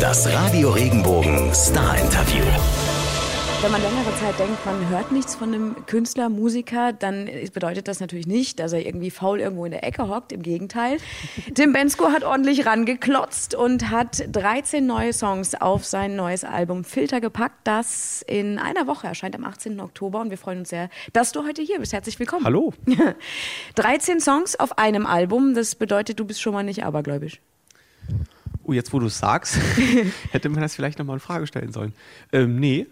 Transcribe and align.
Das 0.00 0.26
Radio 0.32 0.70
Regenbogen 0.70 1.52
Star 1.52 1.98
Interview. 1.98 2.42
Wenn 3.60 3.70
man 3.70 3.82
längere 3.82 4.14
Zeit 4.16 4.38
denkt, 4.38 4.64
man 4.64 4.88
hört 4.88 5.12
nichts 5.12 5.34
von 5.34 5.52
einem 5.52 5.86
Künstler, 5.86 6.30
Musiker, 6.30 6.94
dann 6.94 7.28
bedeutet 7.52 7.86
das 7.86 8.00
natürlich 8.00 8.26
nicht, 8.26 8.60
dass 8.60 8.72
er 8.72 8.86
irgendwie 8.86 9.10
faul 9.10 9.40
irgendwo 9.40 9.66
in 9.66 9.72
der 9.72 9.84
Ecke 9.84 10.08
hockt. 10.08 10.32
Im 10.32 10.42
Gegenteil. 10.42 10.96
Tim 11.54 11.74
Bensko 11.74 12.06
hat 12.06 12.24
ordentlich 12.24 12.64
rangeklotzt 12.64 13.54
und 13.54 13.90
hat 13.90 14.24
13 14.32 14.86
neue 14.86 15.12
Songs 15.12 15.54
auf 15.54 15.84
sein 15.84 16.16
neues 16.16 16.44
Album 16.44 16.84
Filter 16.84 17.20
gepackt, 17.20 17.60
das 17.64 18.24
in 18.26 18.58
einer 18.58 18.86
Woche 18.86 19.06
erscheint 19.06 19.36
am 19.36 19.44
18. 19.44 19.80
Oktober. 19.80 20.20
Und 20.20 20.30
wir 20.30 20.38
freuen 20.38 20.60
uns 20.60 20.70
sehr, 20.70 20.88
dass 21.12 21.32
du 21.32 21.44
heute 21.46 21.60
hier 21.60 21.78
bist. 21.78 21.92
Herzlich 21.92 22.18
willkommen. 22.18 22.46
Hallo. 22.46 22.72
13 23.74 24.20
Songs 24.20 24.58
auf 24.58 24.78
einem 24.78 25.04
Album, 25.04 25.54
das 25.54 25.74
bedeutet, 25.74 26.18
du 26.18 26.24
bist 26.24 26.40
schon 26.40 26.54
mal 26.54 26.64
nicht 26.64 26.84
abergläubisch. 26.84 27.40
Oh, 28.64 28.72
jetzt 28.72 28.92
wo 28.92 28.98
du 28.98 29.06
es 29.06 29.18
sagst, 29.18 29.58
hätte 30.32 30.48
man 30.48 30.60
das 30.60 30.74
vielleicht 30.74 30.98
nochmal 30.98 31.16
in 31.16 31.20
Frage 31.20 31.46
stellen 31.46 31.72
sollen. 31.72 31.92
Ähm, 32.32 32.56
nee, 32.58 32.86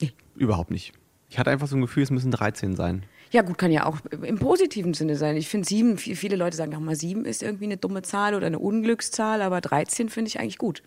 Nee. 0.00 0.12
überhaupt 0.36 0.70
nicht. 0.70 0.92
Ich 1.28 1.38
hatte 1.38 1.50
einfach 1.50 1.66
so 1.66 1.76
ein 1.76 1.80
Gefühl, 1.82 2.02
es 2.04 2.10
müssen 2.10 2.30
13 2.30 2.76
sein. 2.76 3.02
Ja, 3.30 3.42
gut, 3.42 3.58
kann 3.58 3.70
ja 3.70 3.84
auch 3.84 3.98
im 4.22 4.38
positiven 4.38 4.94
Sinne 4.94 5.16
sein. 5.16 5.36
Ich 5.36 5.48
finde 5.48 5.68
sieben, 5.68 5.96
vi- 5.98 6.14
viele 6.16 6.36
Leute 6.36 6.56
sagen 6.56 6.74
auch 6.74 6.80
mal, 6.80 6.96
sieben 6.96 7.26
ist 7.26 7.42
irgendwie 7.42 7.64
eine 7.66 7.76
dumme 7.76 8.00
Zahl 8.02 8.34
oder 8.34 8.46
eine 8.46 8.58
Unglückszahl, 8.58 9.42
aber 9.42 9.60
13 9.60 10.08
finde 10.08 10.28
ich 10.28 10.40
eigentlich 10.40 10.56
gut. 10.56 10.82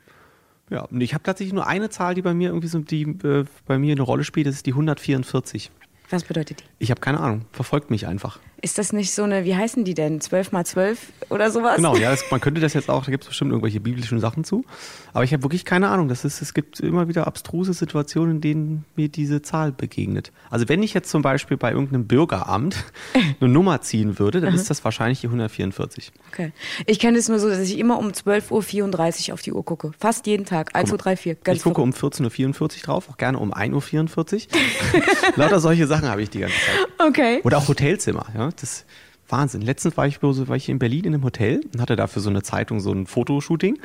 Ja, 0.72 0.84
und 0.86 1.02
ich 1.02 1.14
habe 1.14 1.24
tatsächlich 1.24 1.54
nur 1.54 1.68
eine 1.68 1.90
Zahl, 1.90 2.16
die 2.16 2.22
bei 2.24 2.34
mir 2.34 2.48
irgendwie 2.50 2.68
so, 2.70 2.80
die 2.80 3.04
äh, 3.04 3.46
bei 3.68 3.78
mir 3.78 3.92
eine 3.92 4.02
Rolle 4.02 4.24
spielt, 4.24 4.48
das 4.48 4.56
ist 4.56 4.66
die 4.66 4.72
144. 4.72 5.70
Was 6.12 6.24
bedeutet 6.24 6.60
die? 6.60 6.64
Ich 6.80 6.92
habe 6.92 7.00
keine 7.00 7.20
Ahnung, 7.20 7.46
verfolgt 7.52 7.90
mich 7.90 8.06
einfach. 8.06 8.40
Ist 8.64 8.78
das 8.78 8.94
nicht 8.94 9.12
so 9.12 9.24
eine, 9.24 9.44
wie 9.44 9.56
heißen 9.56 9.86
die 9.86 9.96
denn? 9.96 10.22
12 10.22 10.52
mal 10.52 10.64
12 10.64 11.00
oder 11.30 11.50
sowas? 11.50 11.78
Genau, 11.78 11.96
ja, 11.96 12.12
das, 12.12 12.24
man 12.30 12.40
könnte 12.40 12.62
das 12.62 12.76
jetzt 12.76 12.90
auch, 12.90 13.06
da 13.06 13.10
gibt 13.10 13.24
es 13.24 13.30
bestimmt 13.30 13.50
irgendwelche 13.52 13.80
biblischen 13.80 14.20
Sachen 14.20 14.44
zu. 14.44 14.66
Aber 15.14 15.24
ich 15.24 15.34
habe 15.34 15.42
wirklich 15.42 15.66
keine 15.66 15.90
Ahnung. 15.90 16.10
Das 16.10 16.26
ist, 16.26 16.44
es 16.44 16.54
gibt 16.54 16.80
immer 16.80 17.08
wieder 17.08 17.26
abstruse 17.26 17.74
Situationen, 17.74 18.36
in 18.36 18.42
denen 18.42 18.86
mir 18.96 19.10
diese 19.10 19.42
Zahl 19.42 19.72
begegnet. 19.72 20.32
Also 20.52 20.70
wenn 20.70 20.84
ich 20.84 20.94
jetzt 20.94 21.10
zum 21.10 21.24
Beispiel 21.24 21.58
bei 21.58 21.72
irgendeinem 21.72 22.06
Bürgeramt 22.06 22.76
eine 23.40 23.50
Nummer 23.50 23.82
ziehen 23.82 24.20
würde, 24.20 24.42
dann 24.42 24.54
ist 24.54 24.70
das 24.70 24.84
wahrscheinlich 24.84 25.22
die 25.22 25.28
144. 25.28 26.12
Okay. 26.32 26.52
Ich 26.86 27.00
kenne 27.00 27.18
es 27.18 27.30
nur 27.30 27.40
so, 27.40 27.50
dass 27.50 27.60
ich 27.60 27.80
immer 27.80 27.98
um 27.98 28.10
12.34 28.10 29.30
Uhr 29.30 29.34
auf 29.34 29.42
die 29.42 29.54
Uhr 29.54 29.66
gucke. 29.66 29.92
Fast 29.98 30.28
jeden 30.28 30.46
Tag. 30.46 30.76
1, 30.76 30.90
2, 30.90 30.98
3, 30.98 31.16
4. 31.16 31.36
Ganz 31.36 31.58
ich 31.58 31.64
gucke 31.64 31.82
um 31.82 31.92
14.44 31.92 32.62
Uhr 32.62 32.68
drauf, 32.84 33.10
auch 33.10 33.18
gerne 33.18 33.40
um 33.40 33.54
1.44 33.54 34.48
Uhr. 34.54 35.02
Lauter 35.36 35.60
solche 35.60 35.88
Sachen 35.88 36.01
habe 36.10 36.22
ich 36.22 36.30
die 36.30 36.40
ganze 36.40 36.56
Zeit. 36.56 37.08
Okay. 37.10 37.40
Oder 37.44 37.58
auch 37.58 37.68
Hotelzimmer, 37.68 38.26
ja. 38.36 38.50
Das 38.60 38.86
Wahnsinn. 39.30 39.62
Letztens 39.62 39.96
war 39.96 40.08
ich, 40.08 40.18
bloß- 40.18 40.48
war 40.50 40.56
ich 40.58 40.68
in 40.68 40.78
Berlin 40.78 41.06
in 41.06 41.14
einem 41.14 41.24
Hotel 41.24 41.62
und 41.74 41.80
hatte 41.82 41.96
da 41.96 42.08
für 42.08 42.20
so 42.20 42.30
eine 42.30 42.44
Zeitung 42.44 42.82
so 42.82 42.92
ein 42.92 43.08
Fotoshooting. 43.08 43.80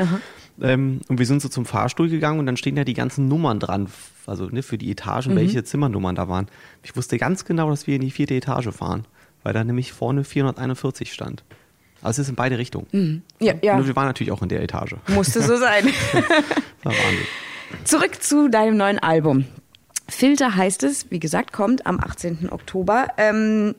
Ähm, 0.61 1.01
und 1.09 1.19
wir 1.19 1.27
sind 1.27 1.41
so 1.41 1.49
zum 1.49 1.67
Fahrstuhl 1.67 2.09
gegangen 2.09 2.41
und 2.41 2.47
dann 2.47 2.57
stehen 2.57 2.75
da 2.75 2.83
die 2.85 2.95
ganzen 2.95 3.29
Nummern 3.29 3.61
dran, 3.61 3.87
also 4.27 4.47
ne, 4.49 4.63
für 4.65 4.77
die 4.79 4.91
Etagen, 4.91 5.37
welche 5.37 5.63
Zimmernummern 5.63 6.17
da 6.17 6.29
waren. 6.29 6.49
Ich 6.83 6.97
wusste 6.97 7.17
ganz 7.19 7.45
genau, 7.45 7.71
dass 7.71 7.87
wir 7.87 7.95
in 7.95 8.01
die 8.03 8.11
vierte 8.11 8.35
Etage 8.35 8.69
fahren, 8.75 9.05
weil 9.45 9.53
da 9.53 9.63
nämlich 9.63 9.93
vorne 9.93 10.25
441 10.25 11.13
stand. 11.13 11.45
Also 12.03 12.21
es 12.23 12.27
ist 12.27 12.31
in 12.31 12.35
beide 12.37 12.59
Richtungen. 12.59 13.23
Ja, 13.41 13.55
ja. 13.63 13.77
Nur 13.77 13.87
wir 13.87 13.95
waren 13.97 14.07
natürlich 14.07 14.33
auch 14.33 14.43
in 14.43 14.49
der 14.49 14.63
Etage. 14.63 14.97
Musste 15.09 15.43
so 15.43 15.57
sein. 15.57 15.87
Zurück 17.85 18.23
zu 18.23 18.49
deinem 18.49 18.77
neuen 18.77 18.99
Album. 18.99 19.45
Filter 20.09 20.55
heißt 20.55 20.83
es, 20.85 21.11
wie 21.11 21.21
gesagt, 21.21 21.53
kommt 21.53 21.87
am 21.87 21.99
18. 22.01 22.51
Oktober. 22.51 23.09
Ähm, 23.17 23.75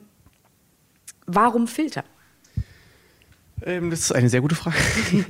warum 1.26 1.66
Filter? 1.66 2.04
Ähm, 3.62 3.90
das 3.90 4.00
ist 4.00 4.12
eine 4.12 4.28
sehr 4.28 4.40
gute 4.40 4.54
Frage. 4.54 4.76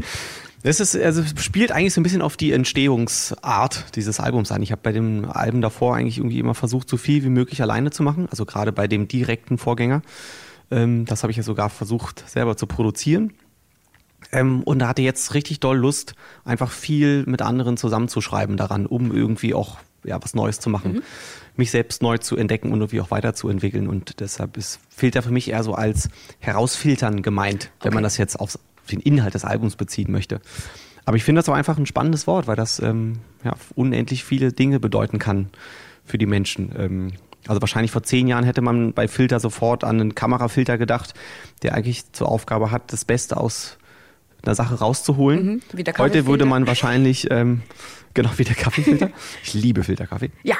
Das 0.64 0.80
ist, 0.80 0.96
also 0.96 1.22
es 1.22 1.44
spielt 1.44 1.70
eigentlich 1.70 1.94
so 1.94 2.00
ein 2.00 2.02
bisschen 2.02 2.20
auf 2.20 2.36
die 2.36 2.50
Entstehungsart 2.50 3.94
dieses 3.94 4.18
Albums 4.18 4.50
an. 4.50 4.60
Ich 4.60 4.72
habe 4.72 4.80
bei 4.82 4.90
dem 4.90 5.24
Album 5.30 5.60
davor 5.60 5.94
eigentlich 5.94 6.18
irgendwie 6.18 6.40
immer 6.40 6.54
versucht, 6.54 6.88
so 6.88 6.96
viel 6.96 7.22
wie 7.22 7.28
möglich 7.28 7.62
alleine 7.62 7.90
zu 7.90 8.02
machen. 8.02 8.26
Also 8.28 8.44
gerade 8.44 8.72
bei 8.72 8.88
dem 8.88 9.06
direkten 9.06 9.56
Vorgänger. 9.56 10.02
Ähm, 10.70 11.04
das 11.04 11.22
habe 11.22 11.30
ich 11.30 11.36
ja 11.36 11.44
sogar 11.44 11.70
versucht, 11.70 12.28
selber 12.28 12.56
zu 12.56 12.66
produzieren. 12.66 13.34
Ähm, 14.32 14.62
und 14.64 14.80
da 14.80 14.88
hatte 14.88 15.02
jetzt 15.02 15.32
richtig 15.34 15.60
doll 15.60 15.78
Lust, 15.78 16.14
einfach 16.44 16.72
viel 16.72 17.24
mit 17.26 17.40
anderen 17.40 17.76
zusammenzuschreiben 17.76 18.56
daran, 18.56 18.86
um 18.86 19.14
irgendwie 19.14 19.54
auch 19.54 19.78
ja, 20.04 20.22
was 20.22 20.34
Neues 20.34 20.60
zu 20.60 20.70
machen, 20.70 21.02
mich 21.56 21.70
selbst 21.70 22.02
neu 22.02 22.18
zu 22.18 22.36
entdecken 22.36 22.72
und 22.72 22.80
irgendwie 22.80 23.00
auch 23.00 23.10
weiterzuentwickeln. 23.10 23.88
Und 23.88 24.20
deshalb 24.20 24.56
ist 24.56 24.80
Filter 24.88 25.22
für 25.22 25.30
mich 25.32 25.50
eher 25.50 25.62
so 25.62 25.74
als 25.74 26.08
herausfiltern 26.38 27.22
gemeint, 27.22 27.70
wenn 27.80 27.88
Okay. 27.88 27.94
man 27.94 28.04
das 28.04 28.16
jetzt 28.16 28.38
auf 28.38 28.58
den 28.90 29.00
Inhalt 29.00 29.34
des 29.34 29.44
Albums 29.44 29.76
beziehen 29.76 30.10
möchte. 30.12 30.40
Aber 31.04 31.16
ich 31.16 31.24
finde 31.24 31.40
das 31.40 31.48
auch 31.48 31.54
einfach 31.54 31.78
ein 31.78 31.86
spannendes 31.86 32.26
Wort, 32.26 32.46
weil 32.46 32.56
das 32.56 32.80
ähm, 32.80 33.20
ja, 33.44 33.54
unendlich 33.74 34.24
viele 34.24 34.52
Dinge 34.52 34.78
bedeuten 34.80 35.18
kann 35.18 35.48
für 36.04 36.18
die 36.18 36.26
Menschen. 36.26 36.72
Ähm, 36.76 37.12
also 37.46 37.60
wahrscheinlich 37.62 37.90
vor 37.90 38.02
zehn 38.02 38.28
Jahren 38.28 38.44
hätte 38.44 38.60
man 38.60 38.92
bei 38.92 39.08
Filter 39.08 39.40
sofort 39.40 39.84
an 39.84 40.00
einen 40.00 40.14
Kamerafilter 40.14 40.76
gedacht, 40.76 41.14
der 41.62 41.74
eigentlich 41.74 42.12
zur 42.12 42.28
Aufgabe 42.28 42.70
hat, 42.70 42.92
das 42.92 43.04
Beste 43.04 43.36
aus 43.38 43.78
einer 44.42 44.54
Sache 44.54 44.74
rauszuholen. 44.76 45.46
Mhm, 45.46 45.60
wie 45.72 45.84
der 45.84 45.96
Heute 45.98 46.26
würde 46.26 46.44
man 46.44 46.66
wahrscheinlich, 46.66 47.30
ähm, 47.30 47.62
genau 48.14 48.30
wie 48.36 48.44
der 48.44 48.54
Kaffeefilter. 48.54 49.10
ich 49.44 49.54
liebe 49.54 49.84
Filterkaffee. 49.84 50.30
Ja, 50.42 50.56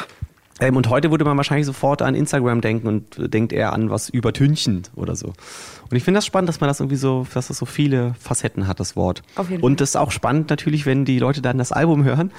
Ähm, 0.60 0.76
und 0.76 0.88
heute 0.88 1.12
würde 1.12 1.24
man 1.24 1.36
wahrscheinlich 1.36 1.66
sofort 1.66 2.02
an 2.02 2.16
Instagram 2.16 2.60
denken 2.60 2.88
und 2.88 3.18
äh, 3.18 3.28
denkt 3.28 3.52
eher 3.52 3.72
an 3.72 3.90
was 3.90 4.08
übertünchen 4.08 4.82
oder 4.96 5.14
so. 5.14 5.28
Und 5.90 5.96
ich 5.96 6.02
finde 6.02 6.18
das 6.18 6.26
spannend, 6.26 6.48
dass 6.48 6.60
man 6.60 6.66
das 6.66 6.80
irgendwie 6.80 6.96
so, 6.96 7.26
dass 7.32 7.46
das 7.46 7.58
so 7.58 7.64
viele 7.66 8.14
Facetten 8.18 8.66
hat, 8.66 8.80
das 8.80 8.96
Wort. 8.96 9.22
Auf 9.36 9.50
jeden 9.50 9.62
und 9.62 9.80
das 9.80 9.90
ist 9.90 9.96
auch 9.96 10.10
spannend 10.10 10.50
natürlich, 10.50 10.84
wenn 10.84 11.04
die 11.04 11.20
Leute 11.20 11.42
dann 11.42 11.58
das 11.58 11.70
Album 11.70 12.02
hören, 12.02 12.32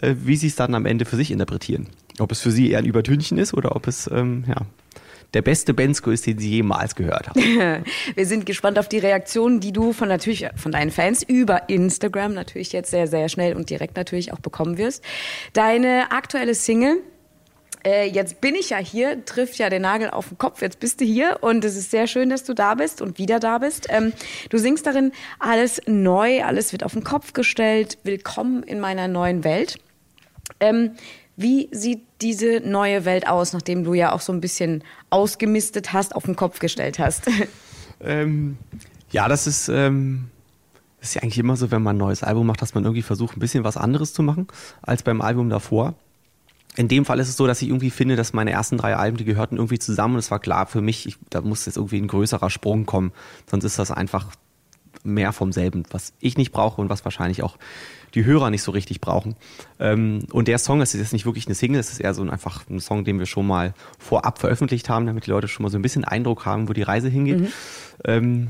äh, 0.00 0.16
wie 0.24 0.36
sie 0.36 0.48
es 0.48 0.56
dann 0.56 0.74
am 0.74 0.86
Ende 0.86 1.04
für 1.04 1.16
sich 1.16 1.30
interpretieren. 1.30 1.86
Ob 2.18 2.32
es 2.32 2.40
für 2.40 2.50
sie 2.50 2.70
eher 2.70 2.78
ein 2.80 2.84
Übertünchen 2.84 3.38
ist 3.38 3.54
oder 3.54 3.76
ob 3.76 3.86
es, 3.86 4.10
ähm, 4.12 4.44
ja, 4.48 4.62
der 5.34 5.42
beste 5.42 5.74
Bensko 5.74 6.10
ist, 6.10 6.26
den 6.26 6.38
sie 6.38 6.50
jemals 6.50 6.94
gehört 6.94 7.28
haben. 7.28 7.40
wir 8.14 8.26
sind 8.26 8.46
gespannt 8.46 8.78
auf 8.78 8.88
die 8.88 8.98
Reaktionen, 8.98 9.60
die 9.60 9.72
du 9.72 9.92
von 9.92 10.08
natürlich 10.08 10.48
von 10.56 10.72
deinen 10.72 10.90
Fans 10.90 11.22
über 11.22 11.68
Instagram 11.68 12.34
natürlich 12.34 12.72
jetzt 12.72 12.90
sehr, 12.90 13.06
sehr 13.06 13.28
schnell 13.28 13.56
und 13.56 13.70
direkt 13.70 13.96
natürlich 13.96 14.32
auch 14.32 14.40
bekommen 14.40 14.78
wirst. 14.78 15.02
Deine 15.52 16.12
aktuelle 16.12 16.54
Single 16.54 16.98
äh, 17.84 18.08
jetzt 18.08 18.40
bin 18.40 18.54
ich 18.54 18.70
ja 18.70 18.78
hier, 18.78 19.24
trifft 19.24 19.58
ja 19.58 19.68
den 19.68 19.82
Nagel 19.82 20.10
auf 20.10 20.28
den 20.28 20.38
Kopf. 20.38 20.62
Jetzt 20.62 20.78
bist 20.78 21.00
du 21.00 21.04
hier 21.04 21.38
und 21.40 21.64
es 21.64 21.76
ist 21.76 21.90
sehr 21.90 22.06
schön, 22.06 22.30
dass 22.30 22.44
du 22.44 22.54
da 22.54 22.74
bist 22.74 23.02
und 23.02 23.18
wieder 23.18 23.40
da 23.40 23.58
bist. 23.58 23.86
Ähm, 23.90 24.12
du 24.50 24.58
singst 24.58 24.86
darin 24.86 25.12
alles 25.38 25.80
neu, 25.86 26.44
alles 26.44 26.72
wird 26.72 26.84
auf 26.84 26.92
den 26.92 27.02
Kopf 27.02 27.32
gestellt. 27.32 27.98
Willkommen 28.04 28.62
in 28.62 28.78
meiner 28.78 29.08
neuen 29.08 29.42
Welt. 29.42 29.78
Ähm, 30.60 30.92
wie 31.36 31.68
sieht 31.72 32.02
diese 32.20 32.60
neue 32.60 33.04
Welt 33.04 33.26
aus, 33.26 33.52
nachdem 33.52 33.84
du 33.84 33.94
ja 33.94 34.12
auch 34.12 34.20
so 34.20 34.32
ein 34.32 34.40
bisschen 34.40 34.84
ausgemistet 35.10 35.92
hast, 35.92 36.14
auf 36.14 36.24
den 36.24 36.36
Kopf 36.36 36.58
gestellt 36.58 36.98
hast? 36.98 37.28
Ähm, 38.04 38.58
ja, 39.12 39.28
das 39.28 39.46
ist, 39.46 39.68
ähm, 39.68 40.28
das 40.98 41.10
ist 41.10 41.14
ja 41.14 41.22
eigentlich 41.22 41.38
immer 41.38 41.54
so, 41.54 41.70
wenn 41.70 41.82
man 41.82 41.94
ein 41.94 42.00
neues 42.00 42.24
Album 42.24 42.48
macht, 42.48 42.60
dass 42.60 42.74
man 42.74 42.82
irgendwie 42.82 43.02
versucht, 43.02 43.36
ein 43.36 43.40
bisschen 43.40 43.62
was 43.62 43.76
anderes 43.76 44.12
zu 44.12 44.24
machen 44.24 44.48
als 44.82 45.04
beim 45.04 45.20
Album 45.20 45.48
davor. 45.48 45.94
In 46.74 46.88
dem 46.88 47.04
Fall 47.04 47.20
ist 47.20 47.28
es 47.28 47.36
so, 47.36 47.46
dass 47.46 47.60
ich 47.62 47.68
irgendwie 47.68 47.90
finde, 47.90 48.16
dass 48.16 48.32
meine 48.32 48.50
ersten 48.50 48.78
drei 48.78 48.96
Alben, 48.96 49.18
die 49.18 49.24
gehörten 49.24 49.56
irgendwie 49.56 49.78
zusammen 49.78 50.14
und 50.14 50.20
es 50.20 50.30
war 50.30 50.40
klar 50.40 50.66
für 50.66 50.80
mich, 50.80 51.06
ich, 51.06 51.16
da 51.28 51.42
muss 51.42 51.66
jetzt 51.66 51.76
irgendwie 51.76 51.98
ein 51.98 52.08
größerer 52.08 52.50
Sprung 52.50 52.86
kommen. 52.86 53.12
Sonst 53.48 53.64
ist 53.64 53.78
das 53.78 53.90
einfach 53.90 54.32
mehr 55.04 55.32
vom 55.32 55.52
selben, 55.52 55.84
was 55.90 56.12
ich 56.20 56.36
nicht 56.36 56.52
brauche 56.52 56.80
und 56.80 56.88
was 56.88 57.04
wahrscheinlich 57.04 57.42
auch 57.42 57.56
die 58.14 58.24
Hörer 58.24 58.50
nicht 58.50 58.62
so 58.62 58.72
richtig 58.72 59.00
brauchen. 59.00 59.36
Ähm, 59.80 60.26
und 60.32 60.48
der 60.48 60.58
Song, 60.58 60.80
das 60.80 60.94
ist 60.94 61.00
jetzt 61.00 61.12
nicht 61.12 61.26
wirklich 61.26 61.46
eine 61.46 61.54
Single, 61.54 61.80
es 61.80 61.90
ist 61.90 62.00
eher 62.00 62.14
so 62.14 62.22
ein, 62.22 62.30
einfach 62.30 62.68
ein 62.68 62.80
Song, 62.80 63.04
den 63.04 63.18
wir 63.18 63.26
schon 63.26 63.46
mal 63.46 63.74
vorab 63.98 64.38
veröffentlicht 64.38 64.88
haben, 64.88 65.06
damit 65.06 65.26
die 65.26 65.30
Leute 65.30 65.48
schon 65.48 65.62
mal 65.62 65.70
so 65.70 65.78
ein 65.78 65.82
bisschen 65.82 66.04
Eindruck 66.04 66.44
haben, 66.44 66.68
wo 66.68 66.72
die 66.72 66.82
Reise 66.82 67.08
hingeht. 67.08 67.52
Ähm, 68.04 68.48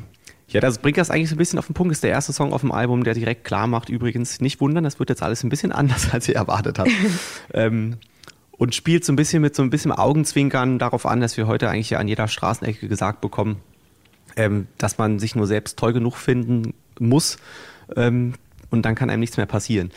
ja, 0.48 0.60
das 0.60 0.78
bringt 0.78 0.98
das 0.98 1.10
eigentlich 1.10 1.30
so 1.30 1.34
ein 1.34 1.38
bisschen 1.38 1.58
auf 1.58 1.66
den 1.66 1.74
Punkt. 1.74 1.92
Das 1.92 1.98
ist 1.98 2.04
der 2.04 2.10
erste 2.10 2.32
Song 2.32 2.52
auf 2.52 2.60
dem 2.60 2.72
Album, 2.72 3.04
der 3.04 3.14
direkt 3.14 3.44
klar 3.44 3.66
macht, 3.66 3.88
übrigens 3.88 4.40
nicht 4.40 4.60
wundern, 4.60 4.84
das 4.84 4.98
wird 4.98 5.08
jetzt 5.08 5.22
alles 5.22 5.42
ein 5.44 5.48
bisschen 5.48 5.72
anders, 5.72 6.12
als 6.12 6.28
ihr 6.28 6.36
erwartet 6.36 6.78
habt. 6.78 6.90
ähm, 7.54 7.98
und 8.58 8.74
spielt 8.74 9.04
so 9.04 9.12
ein 9.12 9.16
bisschen 9.16 9.42
mit 9.42 9.56
so 9.56 9.62
ein 9.62 9.70
bisschen 9.70 9.92
Augenzwinkern 9.92 10.78
darauf 10.78 11.06
an, 11.06 11.20
dass 11.20 11.36
wir 11.36 11.46
heute 11.46 11.68
eigentlich 11.68 11.90
ja 11.90 11.98
an 11.98 12.06
jeder 12.06 12.28
Straßenecke 12.28 12.86
gesagt 12.86 13.20
bekommen, 13.20 13.56
ähm, 14.36 14.66
dass 14.78 14.98
man 14.98 15.18
sich 15.18 15.34
nur 15.34 15.46
selbst 15.46 15.78
toll 15.78 15.92
genug 15.92 16.16
finden 16.16 16.74
muss 16.98 17.36
ähm, 17.96 18.34
und 18.70 18.82
dann 18.82 18.94
kann 18.94 19.10
einem 19.10 19.20
nichts 19.20 19.36
mehr 19.36 19.46
passieren. 19.46 19.90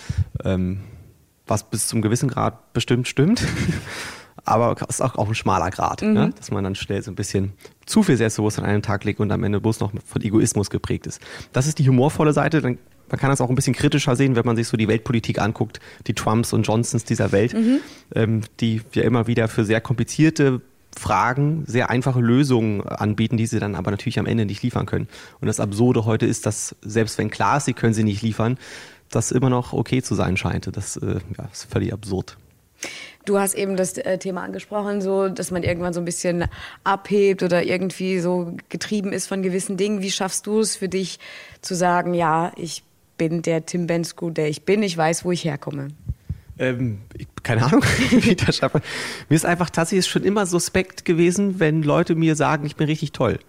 Ähm, 0.44 0.82
was 1.48 1.70
bis 1.70 1.88
zum 1.88 2.02
gewissen 2.02 2.30
Grad 2.30 2.74
bestimmt 2.74 3.08
stimmt. 3.08 3.44
Aber 4.46 4.76
es 4.88 4.98
ist 4.98 5.02
auch, 5.02 5.16
auch 5.16 5.28
ein 5.28 5.36
schmaler 5.36 5.72
Grad, 5.72 6.04
ne? 6.04 6.32
dass 6.38 6.52
man 6.52 6.64
dann 6.64 6.76
schnell 6.76 7.02
so 7.02 7.10
ein 7.10 7.16
bisschen 7.16 7.54
zu 7.86 8.04
viel 8.04 8.16
Selbstbewusstsein 8.16 8.66
an 8.66 8.72
einen 8.72 8.82
Tag 8.84 9.04
legt 9.04 9.20
und 9.20 9.32
am 9.32 9.44
Ende 9.44 9.60
bloß 9.60 9.80
noch 9.80 9.92
von 10.06 10.22
Egoismus 10.22 10.70
geprägt 10.70 11.08
ist. 11.08 11.20
Das 11.52 11.66
ist 11.66 11.80
die 11.80 11.90
humorvolle 11.90 12.32
Seite. 12.32 12.62
Dann, 12.62 12.78
man 13.10 13.20
kann 13.20 13.32
das 13.32 13.42
auch 13.42 13.50
ein 13.50 13.56
bisschen 13.56 13.74
kritischer 13.74 14.16
sehen, 14.16 14.36
wenn 14.36 14.46
man 14.46 14.56
sich 14.56 14.68
so 14.68 14.78
die 14.78 14.88
Weltpolitik 14.88 15.40
anguckt, 15.40 15.80
die 16.06 16.14
Trumps 16.14 16.54
und 16.54 16.62
Johnsons 16.62 17.06
dieser 17.06 17.32
Welt, 17.32 17.56
ähm, 18.14 18.42
die 18.60 18.82
ja 18.94 19.04
immer 19.04 19.26
wieder 19.26 19.48
für 19.48 19.66
sehr 19.66 19.82
komplizierte 19.82 20.62
Fragen 20.96 21.64
sehr 21.68 21.90
einfache 21.90 22.20
Lösungen 22.20 22.82
anbieten, 22.82 23.38
die 23.38 23.46
sie 23.46 23.60
dann 23.60 23.76
aber 23.76 23.92
natürlich 23.92 24.20
am 24.20 24.26
Ende 24.26 24.46
nicht 24.46 24.64
liefern 24.64 24.86
können. 24.86 25.08
Und 25.42 25.48
das 25.48 25.60
Absurde 25.60 26.06
heute 26.06 26.26
ist, 26.26 26.46
dass 26.46 26.76
selbst 26.82 27.18
wenn 27.18 27.30
klar 27.30 27.58
ist, 27.58 27.66
sie 27.66 27.74
können 27.74 27.94
sie 27.94 28.04
nicht 28.04 28.22
liefern, 28.22 28.58
das 29.10 29.32
immer 29.32 29.50
noch 29.50 29.74
okay 29.74 30.02
zu 30.02 30.16
sein 30.16 30.38
scheint. 30.38 30.76
Das 30.76 30.98
äh, 30.98 31.20
ja, 31.38 31.50
ist 31.52 31.72
völlig 31.72 31.94
absurd. 31.94 32.38
Du 33.26 33.40
hast 33.40 33.56
eben 33.56 33.76
das 33.76 33.98
äh, 33.98 34.18
Thema 34.20 34.44
angesprochen, 34.44 35.02
so, 35.02 35.30
dass 35.30 35.50
man 35.50 35.64
irgendwann 35.64 35.94
so 35.94 36.00
ein 36.00 36.06
bisschen 36.06 36.46
abhebt 36.84 37.42
oder 37.42 37.64
irgendwie 37.64 38.20
so 38.20 38.56
getrieben 38.70 39.12
ist 39.12 39.28
von 39.28 39.42
gewissen 39.42 39.78
Dingen. 39.78 40.02
Wie 40.02 40.12
schaffst 40.12 40.46
du 40.46 40.60
es 40.60 40.76
für 40.76 40.90
dich 40.90 41.20
zu 41.62 41.76
sagen, 41.76 42.14
ja, 42.14 42.52
ich 42.56 42.84
bin 43.18 43.42
der 43.42 43.66
Tim 43.66 43.88
Bensko, 43.88 44.30
der 44.30 44.50
ich 44.50 44.64
bin, 44.64 44.84
ich 44.84 44.96
weiß, 44.96 45.26
wo 45.26 45.32
ich 45.32 45.44
herkomme? 45.44 45.88
Ähm, 46.58 47.00
ich, 47.14 47.28
keine 47.44 47.66
Ahnung, 47.66 47.84
wie 48.10 48.36
das 48.36 48.58
schaffe. 48.58 48.82
Mir 49.30 49.36
ist 49.36 49.46
einfach 49.46 49.70
tatsächlich 49.70 50.08
schon 50.08 50.24
immer 50.24 50.46
suspekt 50.46 51.06
gewesen, 51.06 51.60
wenn 51.60 51.84
Leute 51.84 52.16
mir 52.16 52.36
sagen, 52.36 52.66
ich 52.66 52.76
bin 52.76 52.88
richtig 52.88 53.12
toll. 53.12 53.40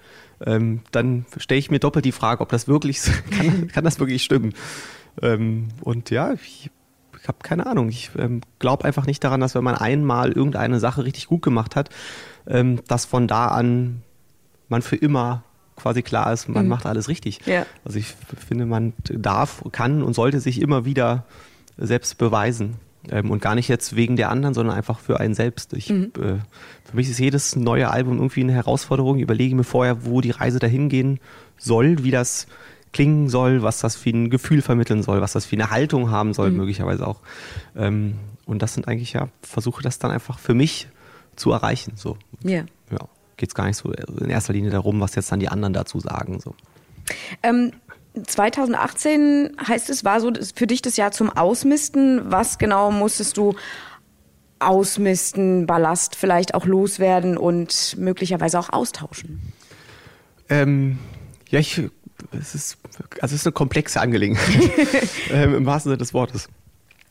Ähm, 0.45 0.81
dann 0.91 1.25
stelle 1.39 1.59
ich 1.59 1.71
mir 1.71 1.79
doppelt 1.79 2.05
die 2.05 2.13
Frage, 2.13 2.41
ob 2.41 2.49
das 2.49 2.69
wirklich, 2.69 3.01
kann, 3.31 3.69
kann 3.69 3.85
das 3.85 4.01
wirklich 4.01 4.23
stimmen? 4.23 4.55
Ähm, 5.23 5.69
und 5.81 6.11
ja, 6.11 6.33
ich 6.33 6.71
ich 7.27 7.29
habe 7.29 7.39
keine 7.43 7.67
Ahnung. 7.67 7.89
Ich 7.89 8.11
ähm, 8.17 8.41
glaube 8.61 8.85
einfach 8.85 9.05
nicht 9.05 9.25
daran, 9.25 9.41
dass 9.41 9.57
wenn 9.57 9.65
man 9.65 9.75
einmal 9.75 10.31
irgendeine 10.31 10.79
Sache 10.79 11.03
richtig 11.03 11.27
gut 11.27 11.43
gemacht 11.43 11.75
hat, 11.75 11.91
ähm, 12.47 12.81
dass 12.87 13.05
von 13.05 13.27
da 13.27 13.49
an 13.49 14.03
man 14.69 14.81
für 14.81 14.95
immer 14.95 15.43
quasi 15.75 16.03
klar 16.03 16.33
ist, 16.33 16.49
man 16.49 16.65
mhm. 16.65 16.69
macht 16.69 16.87
alles 16.87 17.09
richtig. 17.09 17.41
Ja. 17.45 17.67
Also 17.85 17.99
ich 17.99 18.15
finde, 18.47 18.65
man 18.65 18.93
darf, 19.09 19.65
kann 19.73 20.05
und 20.05 20.15
sollte 20.15 20.39
sich 20.39 20.61
immer 20.61 20.85
wieder 20.85 21.25
selbst 21.77 22.17
beweisen. 22.17 22.77
Ähm, 23.11 23.31
und 23.31 23.41
gar 23.41 23.55
nicht 23.55 23.69
jetzt 23.69 23.97
wegen 23.97 24.17
der 24.17 24.31
anderen, 24.31 24.55
sondern 24.55 24.77
einfach 24.77 24.99
für 24.99 25.21
einen 25.21 25.35
selbst. 25.35 25.73
Ich, 25.73 25.91
mhm. 25.91 26.13
äh, 26.17 26.39
für 26.85 26.97
mich 26.97 27.09
ist 27.09 27.19
jedes 27.19 27.57
neue 27.57 27.91
Album 27.91 28.17
irgendwie 28.17 28.41
eine 28.41 28.53
Herausforderung. 28.53 29.17
Ich 29.17 29.23
überlege 29.23 29.55
mir 29.55 29.65
vorher, 29.65 30.05
wo 30.05 30.21
die 30.21 30.31
Reise 30.31 30.59
dahin 30.59 30.89
gehen 30.89 31.21
soll, 31.59 32.03
wie 32.05 32.11
das 32.11 32.47
klingen 32.93 33.29
soll, 33.29 33.63
was 33.63 33.81
das 33.81 33.97
für 33.97 34.11
ein 34.11 34.31
Gefühl 34.31 34.63
vermitteln 34.63 35.03
soll, 35.03 35.21
was 35.21 35.33
das 35.33 35.45
für 35.45 35.57
eine 35.57 35.71
Haltung 35.71 36.11
haben 36.11 36.33
soll, 36.33 36.51
mhm. 36.51 36.59
möglicherweise 36.59 37.07
auch. 37.07 37.21
Ähm, 37.77 38.15
und 38.47 38.63
das 38.63 38.75
sind 38.75 38.89
eigentlich 38.89 39.13
ja, 39.13 39.29
versuche 39.43 39.83
das 39.83 39.99
dann 39.99 40.11
einfach 40.11 40.39
für 40.39 40.55
mich 40.55 40.89
zu 41.35 41.53
erreichen. 41.53 41.93
So. 41.97 42.17
Yeah. 42.45 42.65
Ja. 42.91 43.09
Geht 43.37 43.51
es 43.51 43.55
gar 43.55 43.67
nicht 43.67 43.77
so 43.77 43.93
in 43.93 44.31
erster 44.31 44.55
Linie 44.55 44.71
darum, 44.71 45.01
was 45.01 45.15
jetzt 45.15 45.31
dann 45.31 45.41
die 45.41 45.49
anderen 45.49 45.75
dazu 45.75 46.01
sagen. 46.01 46.41
So. 46.41 46.55
Ähm, 47.43 47.73
2018 48.25 49.57
heißt 49.67 49.91
es, 49.91 50.05
war 50.05 50.21
so 50.21 50.33
für 50.55 50.67
dich 50.67 50.83
das 50.83 50.97
Jahr 50.97 51.13
zum 51.13 51.31
Ausmisten. 51.31 52.31
Was 52.31 52.59
genau 52.59 52.91
musstest 52.91 53.37
du 53.37 53.55
ausmisten, 54.59 55.67
Ballast 55.67 56.17
vielleicht 56.17 56.55
auch 56.55 56.65
loswerden 56.65 57.37
und 57.37 57.97
möglicherweise 57.99 58.59
auch 58.59 58.71
austauschen? 58.71 59.53
Ähm, 60.49 60.99
ja, 61.51 61.59
ich 61.59 61.83
es 62.33 62.55
ist, 62.55 62.79
also 63.21 63.35
es 63.35 63.41
ist 63.41 63.47
eine 63.47 63.53
komplexe 63.53 64.01
Angelegenheit, 64.01 64.71
ähm, 65.31 65.55
im 65.55 65.67
wahrsten 65.67 65.91
Sinne 65.91 65.99
des 65.99 66.15
Wortes. 66.15 66.49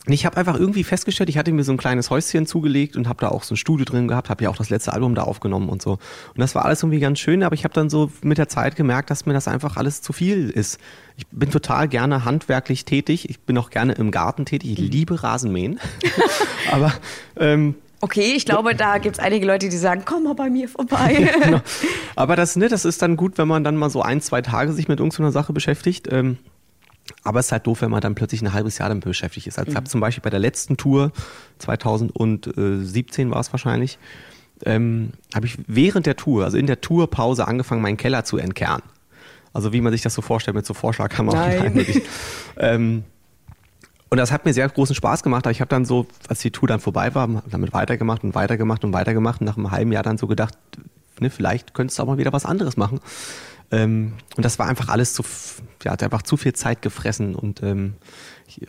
Ich 0.07 0.25
habe 0.25 0.37
einfach 0.37 0.59
irgendwie 0.59 0.83
festgestellt, 0.83 1.29
ich 1.29 1.37
hatte 1.37 1.51
mir 1.51 1.63
so 1.63 1.71
ein 1.71 1.77
kleines 1.77 2.09
Häuschen 2.09 2.45
zugelegt 2.45 2.95
und 2.95 3.07
habe 3.07 3.21
da 3.21 3.29
auch 3.29 3.43
so 3.43 3.55
ein 3.55 3.57
Studio 3.57 3.85
drin 3.85 4.07
gehabt, 4.07 4.29
habe 4.29 4.43
ja 4.43 4.49
auch 4.49 4.57
das 4.57 4.69
letzte 4.69 4.93
Album 4.93 5.15
da 5.15 5.23
aufgenommen 5.23 5.69
und 5.69 5.81
so. 5.81 5.93
Und 5.93 6.37
das 6.37 6.53
war 6.53 6.65
alles 6.65 6.83
irgendwie 6.83 6.99
ganz 6.99 7.19
schön, 7.19 7.43
aber 7.43 7.55
ich 7.55 7.63
habe 7.63 7.73
dann 7.73 7.89
so 7.89 8.11
mit 8.21 8.37
der 8.37 8.47
Zeit 8.47 8.75
gemerkt, 8.75 9.09
dass 9.09 9.25
mir 9.25 9.33
das 9.33 9.47
einfach 9.47 9.77
alles 9.77 10.01
zu 10.01 10.13
viel 10.13 10.49
ist. 10.49 10.79
Ich 11.17 11.25
bin 11.27 11.49
total 11.49 11.87
gerne 11.87 12.25
handwerklich 12.25 12.85
tätig, 12.85 13.29
ich 13.29 13.39
bin 13.39 13.57
auch 13.57 13.69
gerne 13.69 13.93
im 13.93 14.11
Garten 14.11 14.45
tätig, 14.45 14.71
ich 14.71 14.77
liebe 14.77 15.23
Rasenmähen. 15.23 15.79
aber 16.71 16.93
ähm, 17.37 17.75
Okay, 18.01 18.33
ich 18.35 18.45
glaube, 18.45 18.75
da 18.75 18.99
gibt 18.99 19.15
es 19.15 19.19
einige 19.19 19.47
Leute, 19.47 19.67
die 19.67 19.77
sagen, 19.77 20.03
komm 20.05 20.25
mal 20.25 20.35
bei 20.35 20.49
mir 20.49 20.69
vorbei. 20.69 21.27
genau. 21.43 21.61
Aber 22.15 22.35
das, 22.35 22.55
ne, 22.55 22.67
das 22.67 22.85
ist 22.85 23.01
dann 23.01 23.17
gut, 23.17 23.39
wenn 23.39 23.47
man 23.47 23.63
dann 23.63 23.77
mal 23.77 23.89
so 23.89 24.03
ein, 24.03 24.21
zwei 24.21 24.43
Tage 24.43 24.73
sich 24.73 24.87
mit 24.87 24.99
irgendeiner 24.99 25.31
Sache 25.31 25.53
beschäftigt. 25.53 26.07
Ähm, 26.11 26.37
aber 27.25 27.39
es 27.39 27.47
ist 27.47 27.51
halt 27.51 27.67
doof, 27.67 27.81
wenn 27.81 27.91
man 27.91 28.01
dann 28.01 28.15
plötzlich 28.15 28.41
ein 28.41 28.53
halbes 28.53 28.77
Jahr 28.77 28.87
damit 28.87 29.03
beschäftigt 29.03 29.47
ist. 29.47 29.57
Also 29.57 29.69
ich 29.69 29.75
habe 29.75 29.85
mhm. 29.85 29.89
zum 29.89 29.99
Beispiel 29.99 30.21
bei 30.21 30.29
der 30.29 30.39
letzten 30.39 30.77
Tour, 30.77 31.11
2017 31.57 33.31
war 33.31 33.39
es 33.39 33.51
wahrscheinlich, 33.51 33.97
ähm, 34.63 35.11
habe 35.33 35.47
ich 35.47 35.57
während 35.67 36.05
der 36.05 36.15
Tour, 36.15 36.45
also 36.45 36.57
in 36.57 36.67
der 36.67 36.81
Tourpause 36.81 37.47
angefangen, 37.47 37.81
meinen 37.81 37.97
Keller 37.97 38.23
zu 38.23 38.37
entkernen. 38.37 38.83
Also 39.53 39.73
wie 39.73 39.81
man 39.81 39.91
sich 39.91 40.01
das 40.01 40.13
so 40.13 40.21
vorstellt 40.21 40.55
mit 40.55 40.65
so 40.65 40.73
Vorschlaghammer. 40.73 41.33
Nein. 41.33 41.85
ähm, 42.57 43.03
und 44.09 44.17
das 44.17 44.31
hat 44.31 44.45
mir 44.45 44.53
sehr 44.53 44.69
großen 44.69 44.95
Spaß 44.95 45.23
gemacht. 45.23 45.45
Aber 45.45 45.51
ich 45.51 45.61
habe 45.61 45.69
dann 45.69 45.83
so, 45.83 46.05
als 46.27 46.39
die 46.39 46.51
Tour 46.51 46.67
dann 46.67 46.79
vorbei 46.79 47.15
war, 47.15 47.41
damit 47.49 47.73
weitergemacht 47.73 48.23
und 48.23 48.35
weitergemacht 48.35 48.83
und 48.83 48.93
weitergemacht 48.93 49.41
und 49.41 49.45
nach 49.45 49.57
einem 49.57 49.71
halben 49.71 49.91
Jahr 49.91 50.03
dann 50.03 50.17
so 50.17 50.27
gedacht, 50.27 50.55
ne, 51.19 51.29
vielleicht 51.29 51.73
könntest 51.73 51.97
du 51.97 52.03
auch 52.03 52.07
mal 52.07 52.17
wieder 52.17 52.33
was 52.33 52.45
anderes 52.45 52.77
machen. 52.77 52.99
Ähm, 53.71 54.13
und 54.35 54.45
das 54.45 54.59
war 54.59 54.67
einfach 54.67 54.89
alles 54.89 55.13
zu, 55.13 55.23
ja, 55.83 55.91
hat 55.91 56.03
einfach 56.03 56.21
zu 56.21 56.37
viel 56.37 56.53
Zeit 56.53 56.81
gefressen 56.81 57.35
und 57.35 57.63
ähm, 57.63 57.95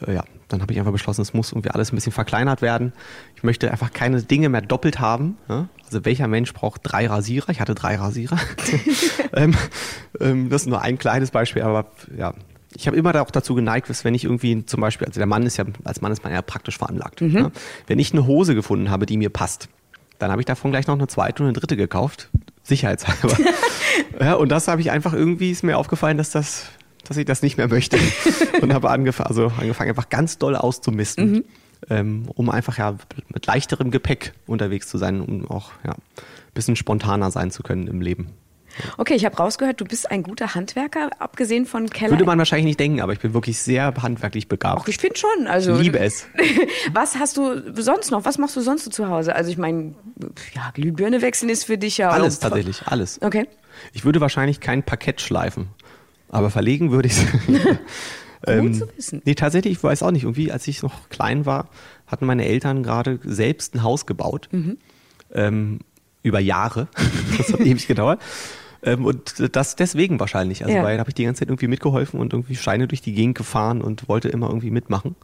ja, 0.07 0.25
dann 0.49 0.63
habe 0.63 0.73
ich 0.73 0.79
einfach 0.79 0.93
beschlossen, 0.93 1.21
es 1.21 1.35
muss 1.35 1.53
irgendwie 1.53 1.71
alles 1.71 1.93
ein 1.93 1.97
bisschen 1.97 2.13
verkleinert 2.13 2.63
werden. 2.63 2.93
Ich 3.35 3.43
möchte 3.43 3.71
einfach 3.71 3.93
keine 3.93 4.23
Dinge 4.23 4.49
mehr 4.49 4.63
doppelt 4.63 5.01
haben. 5.01 5.37
Ja? 5.49 5.69
Also 5.85 6.05
welcher 6.05 6.29
Mensch 6.29 6.53
braucht 6.55 6.81
drei 6.85 7.07
Rasierer? 7.07 7.51
Ich 7.51 7.61
hatte 7.61 7.75
drei 7.75 7.97
Rasierer. 7.97 8.39
ähm, 9.35 9.55
ähm, 10.21 10.49
das 10.49 10.63
ist 10.63 10.69
nur 10.69 10.81
ein 10.81 10.99
kleines 10.99 11.31
Beispiel, 11.31 11.63
aber 11.63 11.87
ja, 12.17 12.35
ich 12.75 12.87
habe 12.87 12.97
immer 12.97 13.21
auch 13.21 13.31
dazu 13.31 13.55
geneigt, 13.55 13.89
dass 13.89 14.05
wenn 14.05 14.15
ich 14.15 14.25
irgendwie 14.25 14.65
zum 14.67 14.81
Beispiel, 14.81 15.07
also 15.07 15.19
der 15.19 15.27
Mann 15.27 15.45
ist 15.45 15.57
ja, 15.57 15.65
als 15.85 16.01
Mann 16.01 16.13
ist 16.13 16.23
man 16.23 16.33
ja 16.33 16.43
praktisch 16.43 16.79
veranlagt. 16.79 17.21
Mhm. 17.21 17.33
Ne? 17.33 17.53
Wenn 17.87 17.99
ich 17.99 18.13
eine 18.13 18.27
Hose 18.27 18.55
gefunden 18.55 18.91
habe, 18.91 19.07
die 19.07 19.17
mir 19.17 19.31
passt, 19.31 19.69
dann 20.19 20.31
habe 20.31 20.41
ich 20.41 20.47
davon 20.47 20.71
gleich 20.71 20.87
noch 20.87 20.95
eine 20.95 21.07
zweite 21.07 21.43
und 21.43 21.49
eine 21.49 21.59
dritte 21.59 21.77
gekauft, 21.77 22.29
sicherheitshalber. 22.63 23.37
ja, 24.21 24.35
und 24.35 24.51
das 24.51 24.69
habe 24.69 24.81
ich 24.81 24.91
einfach 24.91 25.13
irgendwie, 25.13 25.51
ist 25.51 25.63
mir 25.63 25.79
aufgefallen, 25.79 26.19
dass 26.19 26.31
das, 26.31 26.67
dass 27.05 27.17
ich 27.17 27.25
das 27.25 27.43
nicht 27.43 27.57
mehr 27.57 27.69
möchte. 27.69 27.99
und 28.63 28.73
habe 28.73 28.91
angefangen, 28.91 29.29
also 29.29 29.53
angefangen, 29.59 29.91
einfach 29.91 30.09
ganz 30.09 30.39
doll 30.39 30.57
auszumisten. 30.57 31.33
Mhm. 31.33 31.45
Ähm, 31.91 32.23
um 32.35 32.49
einfach 32.49 32.79
ja 32.79 32.97
mit 33.33 33.45
leichterem 33.47 33.91
Gepäck 33.91 34.33
unterwegs 34.47 34.89
zu 34.89 34.97
sein, 34.97 35.21
um 35.21 35.47
auch 35.47 35.73
ja, 35.85 35.93
ein 35.93 36.55
bisschen 36.55 36.75
spontaner 36.75 37.31
sein 37.31 37.51
zu 37.51 37.63
können 37.63 37.87
im 37.87 38.01
Leben. 38.01 38.31
Okay, 38.99 39.15
ich 39.15 39.25
habe 39.25 39.37
rausgehört, 39.37 39.81
du 39.81 39.85
bist 39.85 40.11
ein 40.11 40.23
guter 40.23 40.55
Handwerker, 40.55 41.11
abgesehen 41.19 41.67
von 41.67 41.89
Keller. 41.89 42.13
Würde 42.13 42.25
man 42.25 42.39
wahrscheinlich 42.39 42.67
nicht 42.67 42.81
denken, 42.81 43.01
aber 43.01 43.13
ich 43.13 43.21
bin 43.21 43.35
wirklich 43.35 43.59
sehr 43.59 43.95
handwerklich 44.01 44.49
begabt. 44.49 44.83
Ach, 44.83 44.89
ich 44.89 44.99
finde 44.99 45.19
schon. 45.19 45.47
Also, 45.47 45.75
ich 45.75 45.83
liebe 45.83 45.99
es. 45.99 46.27
Was 46.93 47.17
hast 47.17 47.37
du 47.37 47.73
sonst 47.75 48.11
noch? 48.11 48.25
Was 48.25 48.39
machst 48.39 48.57
du 48.57 48.61
sonst 48.61 48.93
zu 48.93 49.09
Hause? 49.09 49.35
Also 49.35 49.51
ich 49.51 49.59
meine, 49.59 49.95
ja, 50.55 50.71
Glühbirne 50.75 51.23
wechseln 51.23 51.49
ist 51.49 51.65
für 51.65 51.79
dich 51.79 51.99
ja 51.99 52.11
Alles 52.11 52.39
tatsächlich, 52.39 52.83
alles. 52.87 53.21
Okay. 53.23 53.47
Ich 53.93 54.05
würde 54.05 54.21
wahrscheinlich 54.21 54.61
kein 54.61 54.83
Parkett 54.83 55.21
schleifen, 55.21 55.69
aber 56.29 56.51
verlegen 56.51 56.91
würde 56.91 57.09
ich 57.09 57.15
es. 57.17 57.25
ähm, 58.47 58.75
zu 58.75 58.89
wissen. 58.97 59.23
Nee, 59.25 59.35
tatsächlich, 59.35 59.75
ich 59.75 59.83
weiß 59.83 60.03
auch 60.03 60.11
nicht. 60.11 60.25
Irgendwie, 60.25 60.53
als 60.53 60.67
ich 60.69 60.83
noch 60.83 61.09
klein 61.09 61.47
war, 61.47 61.69
hatten 62.07 62.27
meine 62.27 62.45
Eltern 62.45 62.83
gerade 62.83 63.19
selbst 63.25 63.75
ein 63.75 63.83
Haus 63.83 64.07
gebaut. 64.07 64.49
Mhm. 64.53 64.79
Ähm, 65.33 65.81
über 66.23 66.41
Jahre. 66.41 66.89
das 67.39 67.53
hat 67.53 67.61
ewig 67.61 67.87
gedauert. 67.87 68.21
Ähm, 68.83 69.05
und 69.05 69.57
das 69.57 69.77
deswegen 69.77 70.21
wahrscheinlich. 70.21 70.65
Also, 70.65 70.77
ja. 70.77 70.83
weil 70.83 70.99
habe 70.99 71.11
ich 71.11 71.15
die 71.15 71.25
ganze 71.25 71.41
Zeit 71.41 71.49
irgendwie 71.49 71.69
mitgeholfen 71.69 72.21
und 72.21 72.33
irgendwie 72.33 72.57
Scheine 72.57 72.89
durch 72.89 73.01
die 73.01 73.13
Gegend 73.13 73.37
gefahren 73.37 73.83
und 73.83 74.09
wollte 74.09 74.29
immer 74.29 74.49
irgendwie 74.49 74.71
mitmachen. 74.71 75.17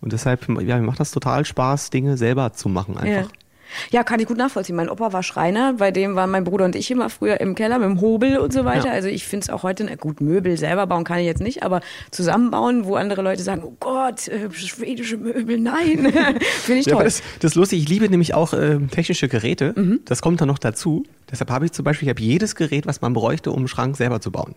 Und 0.00 0.12
deshalb, 0.12 0.46
ja, 0.60 0.78
mir 0.78 0.86
macht 0.86 1.00
das 1.00 1.12
total 1.12 1.44
Spaß, 1.44 1.90
Dinge 1.90 2.16
selber 2.16 2.52
zu 2.52 2.68
machen 2.68 2.98
einfach. 2.98 3.30
Ja. 3.30 3.43
Ja, 3.90 4.04
kann 4.04 4.20
ich 4.20 4.26
gut 4.26 4.36
nachvollziehen. 4.36 4.76
Mein 4.76 4.88
Opa 4.88 5.12
war 5.12 5.22
Schreiner, 5.22 5.74
bei 5.74 5.90
dem 5.90 6.14
waren 6.14 6.30
mein 6.30 6.44
Bruder 6.44 6.64
und 6.64 6.76
ich 6.76 6.90
immer 6.90 7.10
früher 7.10 7.40
im 7.40 7.54
Keller 7.54 7.78
mit 7.78 7.88
dem 7.88 8.00
Hobel 8.00 8.38
und 8.38 8.52
so 8.52 8.64
weiter. 8.64 8.88
Ja. 8.88 8.92
Also 8.92 9.08
ich 9.08 9.24
finde 9.24 9.44
es 9.44 9.50
auch 9.50 9.62
heute, 9.62 9.84
na 9.84 9.94
gut, 9.96 10.20
Möbel 10.20 10.56
selber 10.56 10.86
bauen 10.86 11.04
kann 11.04 11.18
ich 11.18 11.26
jetzt 11.26 11.40
nicht, 11.40 11.62
aber 11.62 11.80
zusammenbauen, 12.10 12.84
wo 12.84 12.96
andere 12.96 13.22
Leute 13.22 13.42
sagen, 13.42 13.62
oh 13.64 13.76
Gott, 13.80 14.28
äh, 14.28 14.50
schwedische 14.52 15.16
Möbel, 15.16 15.58
nein. 15.58 16.12
finde 16.62 16.80
ich 16.80 16.86
ja, 16.86 16.94
toll. 16.94 17.04
Das, 17.04 17.22
das, 17.40 17.52
ist 17.52 17.54
lustig, 17.54 17.82
ich 17.82 17.88
liebe 17.88 18.08
nämlich 18.08 18.34
auch 18.34 18.52
äh, 18.52 18.78
technische 18.90 19.28
Geräte. 19.28 19.74
Mhm. 19.76 20.00
Das 20.04 20.22
kommt 20.22 20.40
dann 20.40 20.48
noch 20.48 20.58
dazu. 20.58 21.04
Deshalb 21.30 21.50
habe 21.50 21.66
ich 21.66 21.72
zum 21.72 21.84
Beispiel, 21.84 22.08
ich 22.08 22.10
habe 22.10 22.22
jedes 22.22 22.54
Gerät, 22.54 22.86
was 22.86 23.00
man 23.00 23.12
bräuchte, 23.12 23.50
um 23.50 23.58
einen 23.58 23.68
Schrank 23.68 23.96
selber 23.96 24.20
zu 24.20 24.30
bauen. 24.30 24.54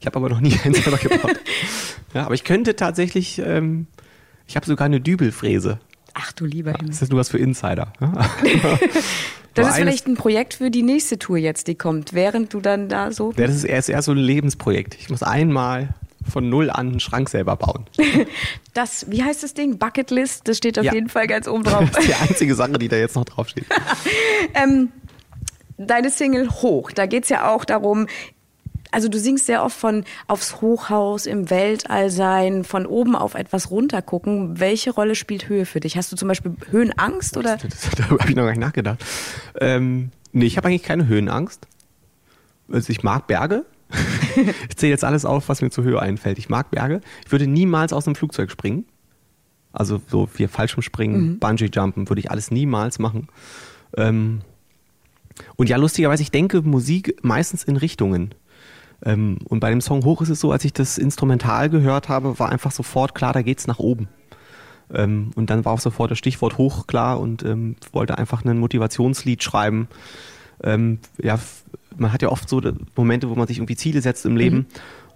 Ich 0.00 0.06
habe 0.06 0.16
aber 0.16 0.28
noch 0.28 0.40
nie 0.40 0.56
einen 0.64 0.74
selber 0.74 0.98
gebaut. 0.98 1.40
ja, 2.14 2.24
aber 2.24 2.34
ich 2.34 2.44
könnte 2.44 2.76
tatsächlich, 2.76 3.38
ähm, 3.38 3.86
ich 4.46 4.56
habe 4.56 4.66
sogar 4.66 4.86
eine 4.86 5.00
Dübelfräse. 5.00 5.80
Ach 6.30 6.32
du 6.32 6.44
lieber 6.44 6.70
Himmel. 6.72 6.90
Das 6.90 7.02
ist 7.02 7.10
nur 7.10 7.18
was 7.18 7.28
für 7.28 7.38
Insider. 7.38 7.92
das 9.54 9.68
ist 9.68 9.74
vielleicht 9.74 10.06
ein 10.06 10.14
Projekt 10.14 10.54
für 10.54 10.70
die 10.70 10.82
nächste 10.82 11.18
Tour 11.18 11.38
jetzt, 11.38 11.66
die 11.66 11.74
kommt, 11.74 12.12
während 12.12 12.54
du 12.54 12.60
dann 12.60 12.88
da 12.88 13.10
so. 13.10 13.32
Ja, 13.36 13.48
das 13.48 13.56
ist 13.56 13.64
erst, 13.64 13.88
erst 13.88 14.06
so 14.06 14.12
ein 14.12 14.18
Lebensprojekt. 14.18 14.94
Ich 14.94 15.10
muss 15.10 15.24
einmal 15.24 15.88
von 16.30 16.48
null 16.48 16.70
an 16.70 16.88
einen 16.88 17.00
Schrank 17.00 17.28
selber 17.28 17.56
bauen. 17.56 17.86
Das, 18.72 19.10
wie 19.10 19.24
heißt 19.24 19.42
das 19.42 19.52
Ding? 19.52 19.78
Bucketlist, 19.78 20.46
das 20.46 20.56
steht 20.56 20.78
auf 20.78 20.84
ja. 20.84 20.94
jeden 20.94 21.08
Fall 21.08 21.26
ganz 21.26 21.48
oben 21.48 21.64
drauf. 21.64 21.90
Das 21.90 22.04
ist 22.04 22.08
die 22.08 22.14
einzige 22.14 22.54
Sache, 22.54 22.78
die 22.78 22.86
da 22.86 22.94
jetzt 22.94 23.16
noch 23.16 23.24
draufsteht. 23.24 23.66
ähm, 24.54 24.92
deine 25.76 26.08
Single 26.08 26.48
Hoch, 26.48 26.92
da 26.92 27.06
geht 27.06 27.24
es 27.24 27.30
ja 27.30 27.50
auch 27.50 27.64
darum, 27.64 28.06
also 28.92 29.08
du 29.08 29.18
singst 29.18 29.46
sehr 29.46 29.64
oft 29.64 29.76
von 29.76 30.04
aufs 30.26 30.60
Hochhaus, 30.60 31.26
im 31.26 31.50
Weltall 31.50 32.10
sein, 32.10 32.64
von 32.64 32.86
oben 32.86 33.16
auf 33.16 33.34
etwas 33.34 33.70
runter 33.70 34.02
gucken. 34.02 34.58
Welche 34.60 34.90
Rolle 34.90 35.14
spielt 35.14 35.48
Höhe 35.48 35.66
für 35.66 35.80
dich? 35.80 35.96
Hast 35.96 36.12
du 36.12 36.16
zum 36.16 36.28
Beispiel 36.28 36.56
Höhenangst 36.70 37.36
oder? 37.36 37.58
Darüber 37.96 38.20
habe 38.20 38.30
ich 38.30 38.36
noch 38.36 38.44
gar 38.44 38.50
nicht 38.50 38.60
nachgedacht. 38.60 39.04
Ähm, 39.60 40.10
nee, 40.32 40.46
ich 40.46 40.56
habe 40.56 40.68
eigentlich 40.68 40.82
keine 40.82 41.06
Höhenangst. 41.06 41.66
Also 42.70 42.90
ich 42.90 43.02
mag 43.02 43.26
Berge. 43.26 43.64
ich 44.68 44.76
zähle 44.76 44.90
jetzt 44.90 45.04
alles 45.04 45.24
auf, 45.24 45.48
was 45.48 45.62
mir 45.62 45.70
zur 45.70 45.84
Höhe 45.84 46.00
einfällt. 46.00 46.38
Ich 46.38 46.48
mag 46.48 46.70
Berge. 46.70 47.00
Ich 47.24 47.32
würde 47.32 47.46
niemals 47.46 47.92
aus 47.92 48.06
einem 48.06 48.14
Flugzeug 48.14 48.50
springen. 48.50 48.84
Also 49.72 50.00
so 50.08 50.28
wie 50.34 50.46
Fallschirmspringen, 50.48 51.22
mhm. 51.22 51.38
Bungee-Jumpen 51.38 52.08
würde 52.08 52.20
ich 52.20 52.30
alles 52.30 52.50
niemals 52.50 52.98
machen. 52.98 53.28
Ähm, 53.96 54.40
und 55.56 55.68
ja, 55.68 55.76
lustigerweise, 55.76 56.22
ich 56.22 56.30
denke 56.30 56.62
Musik 56.62 57.16
meistens 57.22 57.64
in 57.64 57.76
Richtungen. 57.76 58.34
Ähm, 59.04 59.38
und 59.44 59.60
bei 59.60 59.70
dem 59.70 59.80
Song 59.80 60.04
Hoch 60.04 60.20
ist 60.22 60.28
es 60.28 60.40
so, 60.40 60.52
als 60.52 60.64
ich 60.64 60.72
das 60.72 60.98
Instrumental 60.98 61.70
gehört 61.70 62.08
habe, 62.08 62.38
war 62.38 62.50
einfach 62.50 62.70
sofort 62.70 63.14
klar, 63.14 63.32
da 63.32 63.42
geht's 63.42 63.66
nach 63.66 63.78
oben. 63.78 64.08
Ähm, 64.92 65.30
und 65.34 65.50
dann 65.50 65.64
war 65.64 65.72
auch 65.72 65.80
sofort 65.80 66.10
das 66.10 66.18
Stichwort 66.18 66.58
hoch 66.58 66.86
klar 66.86 67.20
und 67.20 67.42
ähm, 67.42 67.76
wollte 67.92 68.18
einfach 68.18 68.44
ein 68.44 68.58
Motivationslied 68.58 69.42
schreiben. 69.42 69.88
Ähm, 70.62 70.98
ja, 71.22 71.38
man 71.96 72.12
hat 72.12 72.22
ja 72.22 72.28
oft 72.28 72.48
so 72.48 72.60
Momente, 72.96 73.30
wo 73.30 73.34
man 73.34 73.46
sich 73.46 73.58
irgendwie 73.58 73.76
Ziele 73.76 74.02
setzt 74.02 74.26
im 74.26 74.36
Leben. 74.36 74.56
Mhm. 74.56 74.66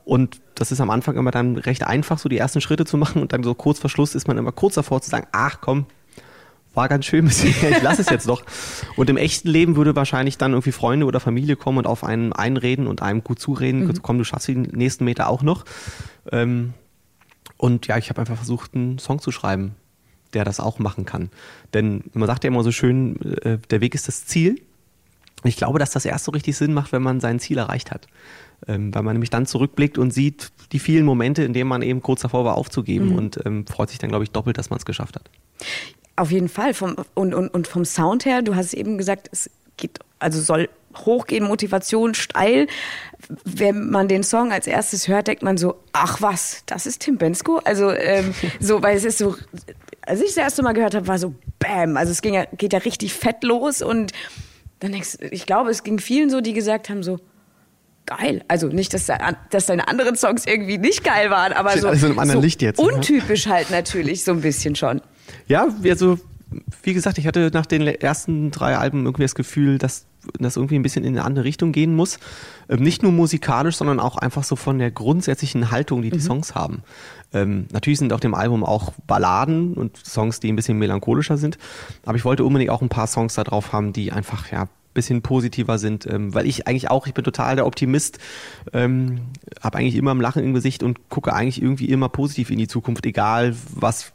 Und 0.05 0.41
das 0.55 0.71
ist 0.71 0.81
am 0.81 0.91
Anfang 0.91 1.17
immer 1.17 1.31
dann 1.31 1.57
recht 1.57 1.87
einfach, 1.87 2.19
so 2.19 2.29
die 2.29 2.39
ersten 2.39 2.61
Schritte 2.61 2.85
zu 2.85 2.97
machen 2.97 3.23
und 3.23 3.33
dann 3.33 3.43
so 3.43 3.55
kurz 3.55 3.79
vor 3.79 3.89
Schluss 3.89 4.15
ist 4.15 4.29
man 4.29 4.37
immer 4.37 4.53
kurz 4.53 4.75
davor 4.75 5.01
zu 5.01 5.11
sagen, 5.11 5.27
ach 5.33 5.59
komm, 5.61 5.87
war 6.75 6.89
ganz 6.89 7.07
schön 7.07 7.25
bisher, 7.27 7.71
ich 7.71 7.83
lasse 7.83 8.03
es 8.03 8.11
jetzt 8.11 8.29
doch. 8.29 8.43
Und 8.97 9.11
im 9.11 9.17
echten 9.17 9.49
Leben 9.49 9.77
würde 9.77 9.97
wahrscheinlich 9.97 10.39
dann 10.39 10.53
irgendwie 10.53 10.73
Freunde 10.73 11.07
oder 11.07 11.21
Familie 11.21 11.57
kommen 11.57 11.79
und 11.79 11.87
auf 11.87 12.05
einen 12.05 12.33
einreden 12.33 12.87
und 12.87 13.03
einem 13.03 13.23
gut 13.25 13.39
zureden, 13.39 13.87
mhm. 13.87 14.03
komm, 14.03 14.19
du 14.19 14.25
schaffst 14.25 14.49
den 14.49 14.63
nächsten 14.63 15.05
Meter 15.05 15.29
auch 15.29 15.43
noch. 15.43 15.65
Ähm, 16.31 16.75
und 17.57 17.87
ja, 17.87 17.97
ich 17.99 18.11
habe 18.11 18.21
einfach 18.21 18.37
versucht, 18.37 18.75
einen 18.75 18.99
Song 18.99 19.21
zu 19.21 19.31
schreiben, 19.31 19.77
der 20.33 20.45
das 20.45 20.61
auch 20.61 20.79
machen 20.79 21.05
kann. 21.05 21.31
Denn 21.73 22.05
man 22.13 22.27
sagt 22.27 22.45
ja 22.45 22.49
immer 22.49 22.65
so 22.65 22.73
schön, 22.73 23.21
äh, 23.43 23.59
der 23.71 23.81
Weg 23.81 23.95
ist 23.95 24.09
das 24.09 24.27
Ziel. 24.27 24.61
Ich 25.45 25.57
glaube, 25.57 25.79
dass 25.79 25.91
das 25.91 26.05
erst 26.05 26.25
so 26.25 26.33
richtig 26.33 26.57
Sinn 26.57 26.73
macht, 26.73 26.93
wenn 26.93 27.03
man 27.03 27.21
sein 27.21 27.39
Ziel 27.39 27.59
erreicht 27.59 27.91
hat. 27.91 28.07
Ähm, 28.67 28.95
weil 28.95 29.03
man 29.03 29.15
nämlich 29.15 29.31
dann 29.31 29.47
zurückblickt 29.47 29.99
und 29.99 30.11
sieht 30.11 30.53
die 30.73 30.79
vielen 30.79 31.05
Momente, 31.05 31.45
in 31.45 31.53
denen 31.53 31.69
man 31.69 31.83
eben 31.83 32.01
kurz 32.01 32.23
davor 32.23 32.45
war 32.45 32.57
aufzugeben 32.57 33.11
mhm. 33.11 33.17
und 33.17 33.41
ähm, 33.45 33.67
freut 33.67 33.91
sich 33.91 33.99
dann, 33.99 34.09
glaube 34.09 34.25
ich, 34.25 34.31
doppelt, 34.31 34.57
dass 34.57 34.71
man 34.71 34.79
es 34.79 34.87
geschafft 34.87 35.17
hat. 35.17 35.31
Auf 36.17 36.31
jeden 36.31 36.49
Fall. 36.49 36.75
Vom, 36.75 36.97
und, 37.15 37.35
und, 37.35 37.49
und 37.49 37.67
vom 37.67 37.85
Sound 37.85 38.25
her, 38.25 38.43
du 38.43 38.55
hast 38.55 38.75
eben 38.75 38.99
gesagt, 38.99 39.29
es 39.33 39.51
geht, 39.77 39.99
also 40.19 40.41
soll 40.41 40.69
hochgehen, 40.97 41.45
Motivation 41.45 42.15
steil. 42.15 42.67
Wenn 43.45 43.91
man 43.91 44.07
den 44.07 44.23
Song 44.23 44.53
als 44.53 44.67
erstes 44.67 45.09
hört, 45.09 45.29
denkt 45.29 45.43
man 45.43 45.57
so, 45.57 45.77
ach 45.93 46.21
was, 46.21 46.63
das 46.67 46.87
ist 46.87 47.01
Tim 47.01 47.17
Bensko? 47.17 47.61
Also 47.65 47.91
ähm, 47.91 48.35
so, 48.61 48.83
weil 48.83 48.97
es 48.97 49.05
ist 49.05 49.19
so, 49.19 49.35
als 50.03 50.21
ich 50.21 50.29
das 50.29 50.37
erste 50.37 50.63
Mal 50.63 50.73
gehört 50.73 50.95
habe, 50.95 51.07
war 51.09 51.19
so 51.19 51.35
Bam. 51.59 51.97
Also 51.97 52.13
es 52.13 52.23
ging 52.23 52.35
ja, 52.35 52.45
geht 52.57 52.73
ja 52.73 52.81
richtig 52.81 53.15
fett 53.15 53.43
los 53.43 53.83
und 53.83 54.13
dann 54.81 54.93
denkst 54.93 55.17
ich 55.31 55.47
glaube, 55.47 55.71
es 55.71 55.83
ging 55.83 55.99
vielen 55.99 56.31
so, 56.31 56.41
die 56.41 56.53
gesagt 56.53 56.91
haben 56.91 57.03
so, 57.03 57.19
geil. 58.07 58.45
Also 58.49 58.69
nicht, 58.69 58.95
dass, 58.95 59.11
dass 59.51 59.67
deine 59.67 59.89
anderen 59.89 60.17
Songs 60.17 60.47
irgendwie 60.47 60.79
nicht 60.79 61.05
geil 61.05 61.31
waren, 61.31 61.53
aber 61.53 61.77
so, 61.79 61.89
also 61.89 62.13
so 62.13 62.41
Licht 62.41 62.63
jetzt, 62.63 62.79
untypisch 62.79 63.47
halt 63.47 63.71
natürlich 63.71 64.25
so 64.25 64.33
ein 64.33 64.41
bisschen 64.41 64.77
schon. 64.77 65.01
Ja, 65.47 65.69
also 65.85 66.19
wie 66.83 66.95
gesagt, 66.95 67.19
ich 67.19 67.27
hatte 67.27 67.51
nach 67.53 67.67
den 67.67 67.87
ersten 67.87 68.51
drei 68.51 68.77
Alben 68.77 69.05
irgendwie 69.05 69.23
das 69.23 69.35
Gefühl, 69.35 69.79
dass 69.79 70.07
das 70.39 70.57
irgendwie 70.57 70.77
ein 70.77 70.83
bisschen 70.83 71.05
in 71.05 71.17
eine 71.17 71.25
andere 71.25 71.45
Richtung 71.45 71.73
gehen 71.73 71.95
muss. 71.95 72.19
Ähm, 72.69 72.83
nicht 72.83 73.03
nur 73.03 73.13
musikalisch, 73.13 73.77
sondern 73.77 74.01
auch 74.01 74.17
einfach 74.17 74.45
so 74.45 74.57
von 74.57 74.79
der 74.79 74.91
grundsätzlichen 74.91 75.71
Haltung, 75.71 76.03
die 76.03 76.11
die 76.11 76.19
mhm. 76.19 76.23
Songs 76.23 76.55
haben. 76.55 76.83
Ähm, 77.33 77.67
natürlich 77.73 77.99
sind 77.99 78.13
auf 78.13 78.21
dem 78.21 78.35
Album 78.35 78.65
auch 78.65 78.93
Balladen 79.07 79.75
und 79.75 79.97
Songs, 79.97 80.41
die 80.41 80.51
ein 80.51 80.57
bisschen 80.57 80.79
melancholischer 80.79 81.37
sind. 81.37 81.59
Aber 82.05 82.17
ich 82.17 82.25
wollte 82.25 82.45
unbedingt 82.45 82.71
auch 82.71 82.81
ein 82.83 82.89
paar 82.89 83.07
Songs 83.07 83.35
da 83.35 83.45
drauf 83.45 83.73
haben, 83.73 83.93
die 83.93 84.13
einfach, 84.13 84.51
ja, 84.51 84.69
bisschen 84.95 85.23
positiver 85.23 85.79
sind, 85.79 86.07
ähm, 86.07 86.33
weil 86.35 86.47
ich 86.47 86.67
eigentlich 86.67 86.91
auch, 86.91 87.07
ich 87.07 87.15
bin 87.15 87.25
total 87.25 87.57
der 87.57 87.67
Optimist, 87.67 88.19
ähm, 88.73 89.21
habe 89.61 89.79
eigentlich 89.79 89.97
immer 89.97 90.15
ein 90.15 90.21
Lachen 90.21 90.43
im 90.43 90.55
Gesicht 90.55 90.83
und 90.83 91.11
gucke 91.11 91.33
eigentlich 91.33 91.61
irgendwie 91.61 91.87
immer 91.87 92.09
positiv 92.09 92.51
in 92.51 92.59
die 92.59 92.69
Zukunft, 92.69 93.05
egal 93.05 93.55
was 93.75 94.13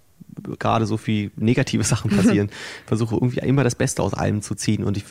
gerade 0.58 0.86
so 0.86 0.98
viel 0.98 1.32
negative 1.36 1.84
Sachen 1.86 2.10
passieren. 2.12 2.50
versuche 2.86 3.16
irgendwie 3.16 3.40
immer 3.40 3.64
das 3.64 3.76
Beste 3.76 4.02
aus 4.02 4.14
allem 4.14 4.42
zu 4.42 4.56
ziehen 4.56 4.84
und 4.84 4.98
ich 4.98 5.06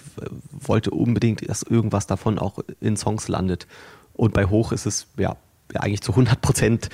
wollte 0.51 0.91
unbedingt, 0.91 1.49
dass 1.49 1.63
irgendwas 1.63 2.07
davon 2.07 2.39
auch 2.39 2.59
in 2.81 2.97
Songs 2.97 3.29
landet. 3.29 3.67
Und 4.15 4.35
bei 4.35 4.47
Hoch 4.47 4.73
ist 4.73 4.87
es 4.87 5.07
ja, 5.17 5.37
ja 5.73 5.81
eigentlich 5.81 6.03
zu 6.03 6.13
100 6.13 6.41
Prozent 6.41 6.89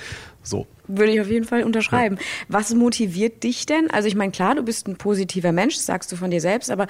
so. 0.47 0.67
Würde 0.87 1.11
ich 1.11 1.21
auf 1.21 1.29
jeden 1.29 1.45
Fall 1.45 1.63
unterschreiben. 1.63 2.17
Ja. 2.17 2.23
Was 2.49 2.73
motiviert 2.73 3.43
dich 3.43 3.65
denn? 3.65 3.89
Also 3.89 4.07
ich 4.07 4.15
meine, 4.15 4.31
klar, 4.31 4.53
du 4.53 4.61
bist 4.61 4.87
ein 4.87 4.97
positiver 4.97 5.51
Mensch, 5.51 5.75
sagst 5.75 6.11
du 6.11 6.15
von 6.15 6.29
dir 6.29 6.41
selbst, 6.41 6.69
aber 6.69 6.85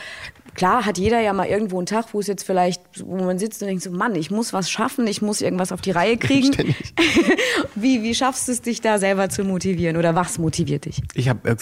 klar 0.53 0.85
hat 0.85 0.97
jeder 0.97 1.21
ja 1.21 1.31
mal 1.31 1.47
irgendwo 1.47 1.77
einen 1.77 1.85
Tag, 1.85 2.13
wo 2.13 2.19
es 2.19 2.27
jetzt 2.27 2.43
vielleicht, 2.43 2.81
wo 3.05 3.23
man 3.23 3.39
sitzt 3.39 3.61
und 3.61 3.69
denkt 3.69 3.83
so, 3.83 3.91
Mann, 3.91 4.15
ich 4.15 4.31
muss 4.31 4.51
was 4.51 4.69
schaffen, 4.69 5.07
ich 5.07 5.21
muss 5.21 5.41
irgendwas 5.41 5.71
auf 5.71 5.79
die 5.79 5.91
Reihe 5.91 6.17
kriegen. 6.17 6.51
wie, 7.75 8.03
wie 8.03 8.13
schaffst 8.13 8.49
du 8.49 8.51
es, 8.51 8.61
dich 8.61 8.81
da 8.81 8.99
selber 8.99 9.29
zu 9.29 9.43
motivieren 9.45 9.95
oder 9.95 10.15
was 10.15 10.37
motiviert 10.37 10.85
dich? 10.85 11.01
Ich 11.13 11.29
habe, 11.29 11.49
äh, 11.49 11.55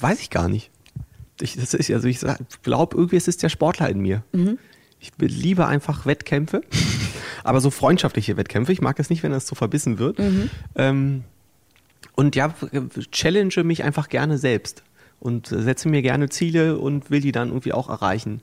weiß 0.00 0.20
ich 0.20 0.30
gar 0.30 0.48
nicht. 0.48 0.70
Ich, 1.40 1.54
das 1.54 1.74
ist, 1.74 1.90
also 1.90 2.08
ich 2.08 2.20
glaube, 2.62 2.96
irgendwie 2.96 3.16
ist 3.16 3.28
es 3.28 3.36
der 3.36 3.50
Sportler 3.50 3.88
in 3.88 4.00
mir. 4.00 4.24
Mhm. 4.32 4.58
Ich 4.98 5.12
liebe 5.18 5.66
einfach 5.66 6.06
Wettkämpfe, 6.06 6.62
aber 7.46 7.60
so 7.60 7.70
freundschaftliche 7.70 8.36
Wettkämpfe. 8.36 8.72
Ich 8.72 8.80
mag 8.80 8.98
es 8.98 9.10
nicht, 9.10 9.22
wenn 9.22 9.32
das 9.32 9.46
so 9.46 9.54
verbissen 9.54 9.98
wird. 9.98 10.18
Mhm. 10.18 10.50
Ähm, 10.74 11.24
und 12.14 12.34
ja, 12.34 12.54
challenge 13.12 13.62
mich 13.62 13.84
einfach 13.84 14.08
gerne 14.08 14.38
selbst 14.38 14.82
und 15.20 15.46
setze 15.48 15.88
mir 15.88 16.02
gerne 16.02 16.28
Ziele 16.28 16.78
und 16.78 17.10
will 17.10 17.20
die 17.20 17.32
dann 17.32 17.48
irgendwie 17.48 17.72
auch 17.72 17.88
erreichen. 17.88 18.40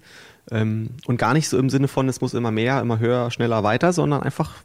Ähm, 0.51 0.89
und 1.05 1.17
gar 1.17 1.33
nicht 1.33 1.49
so 1.49 1.57
im 1.57 1.69
Sinne 1.69 1.87
von, 1.87 2.07
es 2.09 2.21
muss 2.21 2.33
immer 2.33 2.51
mehr, 2.51 2.81
immer 2.81 2.99
höher, 2.99 3.31
schneller, 3.31 3.63
weiter, 3.63 3.93
sondern 3.93 4.23
einfach, 4.23 4.63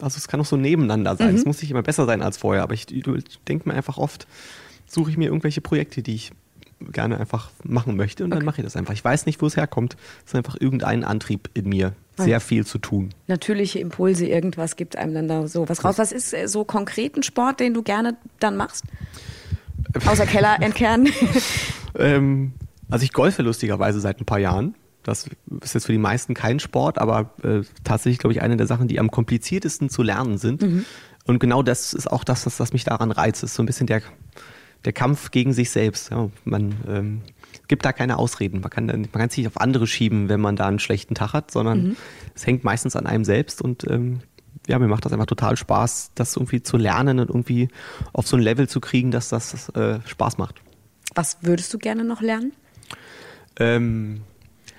also 0.00 0.16
es 0.16 0.28
kann 0.28 0.40
auch 0.40 0.46
so 0.46 0.56
nebeneinander 0.56 1.16
sein. 1.16 1.30
Mhm. 1.30 1.36
Es 1.36 1.44
muss 1.44 1.60
nicht 1.60 1.70
immer 1.70 1.82
besser 1.82 2.06
sein 2.06 2.22
als 2.22 2.36
vorher, 2.36 2.62
aber 2.62 2.74
ich, 2.74 2.90
ich 2.90 3.04
denke 3.46 3.68
mir 3.68 3.74
einfach 3.74 3.98
oft, 3.98 4.26
suche 4.86 5.10
ich 5.10 5.16
mir 5.16 5.26
irgendwelche 5.26 5.60
Projekte, 5.60 6.02
die 6.02 6.14
ich 6.14 6.32
gerne 6.92 7.18
einfach 7.18 7.50
machen 7.64 7.96
möchte 7.96 8.24
und 8.24 8.32
okay. 8.32 8.38
dann 8.38 8.46
mache 8.46 8.60
ich 8.60 8.64
das 8.64 8.76
einfach. 8.76 8.94
Ich 8.94 9.04
weiß 9.04 9.26
nicht, 9.26 9.42
wo 9.42 9.46
es 9.46 9.56
herkommt. 9.56 9.96
Es 10.24 10.32
ist 10.32 10.36
einfach 10.36 10.56
irgendein 10.60 11.04
Antrieb 11.04 11.50
in 11.54 11.68
mir, 11.68 11.94
sehr 12.24 12.40
viel 12.40 12.66
zu 12.66 12.78
tun. 12.78 13.10
Natürliche 13.26 13.78
Impulse, 13.78 14.26
irgendwas 14.26 14.76
gibt 14.76 14.96
einem 14.96 15.14
dann 15.14 15.28
da 15.28 15.46
so 15.46 15.68
was 15.68 15.84
raus. 15.84 15.98
Was 15.98 16.12
ist 16.12 16.34
äh, 16.34 16.48
so 16.48 16.64
konkret 16.64 17.16
ein 17.16 17.22
Sport, 17.22 17.60
den 17.60 17.74
du 17.74 17.82
gerne 17.82 18.16
dann 18.40 18.56
machst? 18.56 18.84
Außer 20.06 20.26
Keller 20.26 20.56
entkernen? 20.60 21.12
ähm, 21.98 22.52
also 22.90 23.04
ich 23.04 23.12
golfe 23.12 23.42
lustigerweise 23.42 24.00
seit 24.00 24.20
ein 24.20 24.24
paar 24.24 24.38
Jahren. 24.38 24.74
Das 25.02 25.26
ist 25.62 25.74
jetzt 25.74 25.86
für 25.86 25.92
die 25.92 25.98
meisten 25.98 26.34
kein 26.34 26.60
Sport, 26.60 26.98
aber 26.98 27.30
äh, 27.42 27.62
tatsächlich, 27.84 28.18
glaube 28.18 28.32
ich, 28.34 28.42
eine 28.42 28.56
der 28.56 28.66
Sachen, 28.66 28.88
die 28.88 29.00
am 29.00 29.10
kompliziertesten 29.10 29.88
zu 29.88 30.02
lernen 30.02 30.36
sind. 30.38 30.62
Mhm. 30.62 30.84
Und 31.24 31.38
genau 31.40 31.62
das 31.62 31.92
ist 31.92 32.10
auch 32.10 32.24
das, 32.24 32.46
was, 32.46 32.58
was 32.58 32.72
mich 32.72 32.84
daran 32.84 33.10
reizt. 33.10 33.42
Ist 33.42 33.54
so 33.54 33.62
ein 33.62 33.66
bisschen 33.66 33.86
der, 33.86 34.02
der 34.84 34.92
Kampf 34.92 35.30
gegen 35.30 35.52
sich 35.52 35.70
selbst. 35.70 36.10
Ja, 36.10 36.30
man 36.44 36.74
ähm, 36.88 37.22
gibt 37.66 37.84
da 37.84 37.92
keine 37.92 38.18
Ausreden. 38.18 38.60
Man 38.60 38.70
kann, 38.70 38.86
man 38.86 39.10
kann 39.12 39.28
es 39.28 39.36
nicht 39.36 39.46
auf 39.46 39.60
andere 39.60 39.86
schieben, 39.86 40.28
wenn 40.28 40.40
man 40.40 40.56
da 40.56 40.66
einen 40.66 40.78
schlechten 40.78 41.14
Tag 41.14 41.32
hat, 41.32 41.50
sondern 41.50 41.88
mhm. 41.88 41.96
es 42.34 42.46
hängt 42.46 42.64
meistens 42.64 42.96
an 42.96 43.06
einem 43.06 43.24
selbst 43.24 43.62
und 43.62 43.88
ähm, 43.90 44.20
ja, 44.66 44.78
mir 44.78 44.88
macht 44.88 45.04
das 45.04 45.12
einfach 45.12 45.26
total 45.26 45.56
Spaß, 45.56 46.12
das 46.14 46.36
irgendwie 46.36 46.62
zu 46.62 46.76
lernen 46.76 47.20
und 47.20 47.28
irgendwie 47.28 47.68
auf 48.12 48.26
so 48.26 48.36
ein 48.36 48.42
Level 48.42 48.68
zu 48.68 48.80
kriegen, 48.80 49.10
dass 49.10 49.30
das 49.30 49.70
äh, 49.70 50.00
Spaß 50.06 50.36
macht. 50.38 50.56
Was 51.14 51.38
würdest 51.40 51.72
du 51.72 51.78
gerne 51.78 52.04
noch 52.04 52.20
lernen? 52.20 52.52
Ähm, 53.58 54.20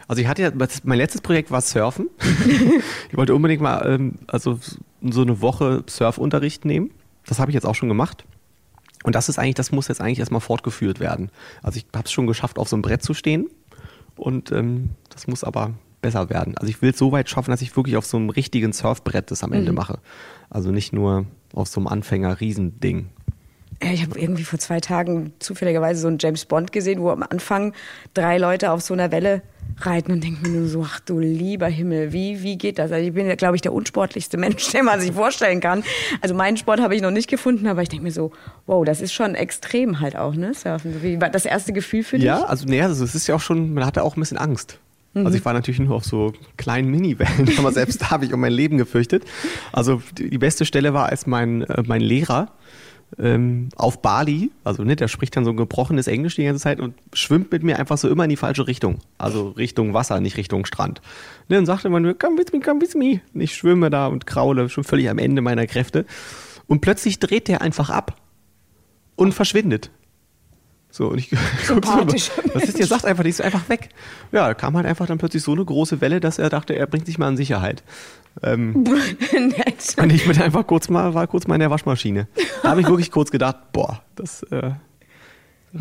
also 0.08 0.22
ich 0.22 0.28
hatte 0.28 0.44
ja, 0.44 0.52
mein 0.84 0.98
letztes 0.98 1.22
Projekt 1.22 1.50
war 1.52 1.62
Surfen. 1.62 2.10
ich 3.10 3.18
wollte 3.18 3.34
unbedingt 3.34 3.62
mal 3.62 3.86
ähm, 3.86 4.16
also 4.28 4.60
so 5.02 5.22
eine 5.22 5.42
Woche 5.42 5.84
Surfunterricht 5.88 6.66
nehmen. 6.66 6.92
Das 7.26 7.40
habe 7.40 7.52
ich 7.52 7.56
jetzt 7.56 7.66
auch 7.66 7.76
schon 7.76 7.90
gemacht. 7.90 8.26
Und 9.04 9.16
das 9.16 9.30
ist 9.30 9.40
eigentlich, 9.40 9.56
das 9.56 9.72
muss 9.72 9.88
jetzt 9.88 10.02
eigentlich 10.02 10.20
erstmal 10.20 10.42
fortgeführt 10.42 11.00
werden. 11.00 11.32
Also 11.64 11.78
ich 11.78 11.86
habe 11.96 12.06
es 12.06 12.12
schon 12.12 12.28
geschafft, 12.28 12.58
auf 12.60 12.68
so 12.68 12.76
einem 12.76 12.82
Brett 12.82 13.02
zu 13.02 13.14
stehen. 13.14 13.50
Und 14.16 14.52
ähm, 14.52 14.90
das 15.10 15.28
muss 15.28 15.44
aber 15.44 15.74
besser 16.02 16.30
werden. 16.30 16.58
Also 16.58 16.70
ich 16.70 16.82
will 16.82 16.92
es 16.92 16.98
so 16.98 17.12
weit 17.12 17.30
schaffen, 17.30 17.52
dass 17.52 17.62
ich 17.62 17.76
wirklich 17.76 17.98
auf 17.98 18.06
so 18.06 18.18
einem 18.18 18.30
richtigen 18.30 18.74
Surfbrett 18.74 19.32
das 19.32 19.44
am 19.44 19.54
Ende 19.54 19.72
mhm. 19.72 19.78
mache. 19.78 20.00
Also 20.50 20.72
nicht 20.72 20.94
nur 20.94 21.26
auf 21.54 21.68
so 21.68 21.80
einem 21.80 21.88
Anfänger-Riesending. 21.88 23.10
Ich 23.82 24.04
habe 24.04 24.20
irgendwie 24.20 24.44
vor 24.44 24.60
zwei 24.60 24.82
Tagen 24.82 25.34
zufälligerweise 25.40 26.02
so 26.02 26.08
einen 26.10 26.18
James 26.20 26.46
Bond 26.46 26.74
gesehen, 26.74 27.00
wo 27.00 27.12
am 27.12 27.24
Anfang 27.24 27.74
drei 28.14 28.38
Leute 28.38 28.72
auf 28.72 28.82
so 28.82 28.94
einer 28.94 29.12
Welle 29.12 29.42
reiten 29.86 30.12
und 30.12 30.24
denke 30.24 30.48
mir 30.48 30.60
nur 30.60 30.68
so, 30.68 30.86
ach 30.86 31.00
du 31.00 31.20
lieber 31.20 31.68
Himmel, 31.68 32.14
wie, 32.14 32.44
wie 32.44 32.58
geht 32.58 32.80
das? 32.80 32.92
Also 32.92 33.06
ich 33.06 33.14
bin 33.14 33.28
ja, 33.28 33.36
glaube 33.36 33.56
ich, 33.56 33.62
der 33.62 33.74
unsportlichste 33.74 34.38
Mensch, 34.38 34.72
den 34.72 34.86
man 34.86 35.00
sich 35.00 35.12
vorstellen 35.12 35.60
kann. 35.60 35.84
Also 36.22 36.36
meinen 36.36 36.58
Sport 36.58 36.82
habe 36.82 36.96
ich 36.96 37.02
noch 37.02 37.12
nicht 37.12 37.30
gefunden, 37.30 37.68
aber 37.68 37.82
ich 37.82 37.90
denke 37.90 38.04
mir 38.04 38.12
so, 38.12 38.32
wow, 38.66 38.86
das 38.86 39.02
ist 39.02 39.14
schon 39.14 39.36
extrem 39.36 40.00
halt 40.00 40.16
auch, 40.16 40.36
ne, 40.36 40.54
Surfen. 40.54 41.02
Wie 41.02 41.20
war 41.20 41.30
das 41.30 41.46
erste 41.46 41.74
Gefühl 41.74 42.04
für 42.04 42.18
dich? 42.18 42.26
Ja, 42.26 42.44
also 42.44 42.66
nee, 42.66 42.82
also 42.82 43.04
es 43.04 43.16
ist 43.16 43.28
ja 43.28 43.36
auch 43.36 43.42
schon, 43.42 43.74
man 43.74 43.86
hatte 43.86 44.04
auch 44.04 44.16
ein 44.16 44.20
bisschen 44.20 44.38
Angst. 44.38 44.80
Mhm. 45.14 45.26
Also 45.26 45.38
ich 45.38 45.46
war 45.46 45.54
natürlich 45.54 45.80
nur 45.80 45.96
auf 45.96 46.06
so 46.06 46.34
kleinen 46.58 46.90
Mini-Wellen, 46.90 47.52
aber 47.58 47.72
selbst 47.72 48.02
da 48.02 48.12
habe 48.12 48.26
ich 48.26 48.34
um 48.34 48.40
mein 48.40 48.54
Leben 48.54 48.78
gefürchtet. 48.78 49.24
Also 49.72 50.02
die 50.18 50.38
beste 50.38 50.66
Stelle 50.66 50.94
war, 50.94 51.08
als 51.08 51.28
mein, 51.28 51.62
äh, 51.62 51.84
mein 51.86 52.02
Lehrer 52.02 52.52
ähm, 53.18 53.70
auf 53.76 54.02
Bali, 54.02 54.52
also 54.64 54.84
ne, 54.84 54.96
der 54.96 55.08
spricht 55.08 55.36
dann 55.36 55.46
so 55.46 55.52
ein 55.52 55.58
gebrochenes 55.58 56.08
Englisch 56.08 56.36
die 56.36 56.44
ganze 56.44 56.62
Zeit 56.62 56.80
und 56.80 56.94
schwimmt 57.14 57.52
mit 57.52 57.64
mir 57.64 57.80
einfach 57.80 57.98
so 57.98 58.10
immer 58.10 58.24
in 58.24 58.30
die 58.30 58.36
falsche 58.36 58.68
Richtung. 58.68 59.00
Also 59.18 59.50
Richtung 59.50 59.94
Wasser, 59.94 60.20
nicht 60.20 60.38
Richtung 60.38 60.66
Strand. 60.66 61.02
Ne, 61.48 61.56
dann 61.56 61.66
sagte 61.66 61.90
man 61.90 62.04
nur, 62.04 62.18
come 62.18 62.38
with 62.38 62.54
me, 62.54 62.60
come 62.60 62.82
with 62.82 62.96
me. 62.96 63.22
Und 63.34 63.42
ich 63.42 63.56
schwimme 63.56 63.90
da 63.90 64.08
und 64.08 64.28
kraule, 64.28 64.70
schon 64.70 64.84
völlig 64.84 65.10
am 65.10 65.18
Ende 65.18 65.42
meiner 65.42 65.66
Kräfte. 65.68 66.06
Und 66.68 66.82
plötzlich 66.82 67.20
dreht 67.20 67.48
der 67.48 67.62
einfach 67.62 67.90
ab 67.90 68.16
und 69.16 69.34
verschwindet. 69.34 69.90
So, 70.92 71.08
und 71.10 71.20
ich 71.20 71.30
Sympathisch. 71.64 72.32
was 72.54 72.64
ist, 72.64 72.80
der 72.80 72.88
sagt 72.88 73.06
einfach, 73.06 73.24
die 73.24 73.30
ist 73.30 73.42
einfach 73.42 73.70
weg. 73.70 73.90
Ja, 74.32 74.48
da 74.48 74.54
kam 74.56 74.76
halt 74.76 74.86
einfach 74.88 75.06
dann 75.06 75.18
plötzlich 75.20 75.44
so 75.44 75.52
eine 75.52 75.64
große 75.64 76.02
Welle, 76.02 76.20
dass 76.20 76.40
er 76.40 76.50
dachte, 76.50 76.74
er 76.76 76.88
bringt 76.88 77.06
sich 77.06 77.18
mal 77.20 77.30
in 77.30 77.38
Sicherheit. 77.38 77.84
Ähm, 78.42 78.84
Nett. 79.34 79.96
und 80.02 80.12
ich 80.12 80.28
bin 80.28 80.42
einfach 80.42 80.66
kurz 80.66 80.90
mal, 80.90 81.14
war 81.14 81.28
kurz 81.28 81.46
mal 81.48 81.56
in 81.56 81.60
der 81.62 81.70
Waschmaschine. 81.72 82.28
Da 82.64 82.70
habe 82.72 82.82
ich 82.82 82.88
wirklich 82.88 83.12
kurz 83.12 83.32
gedacht, 83.32 83.72
boah, 83.72 84.02
das 84.16 84.44
äh, 84.44 84.72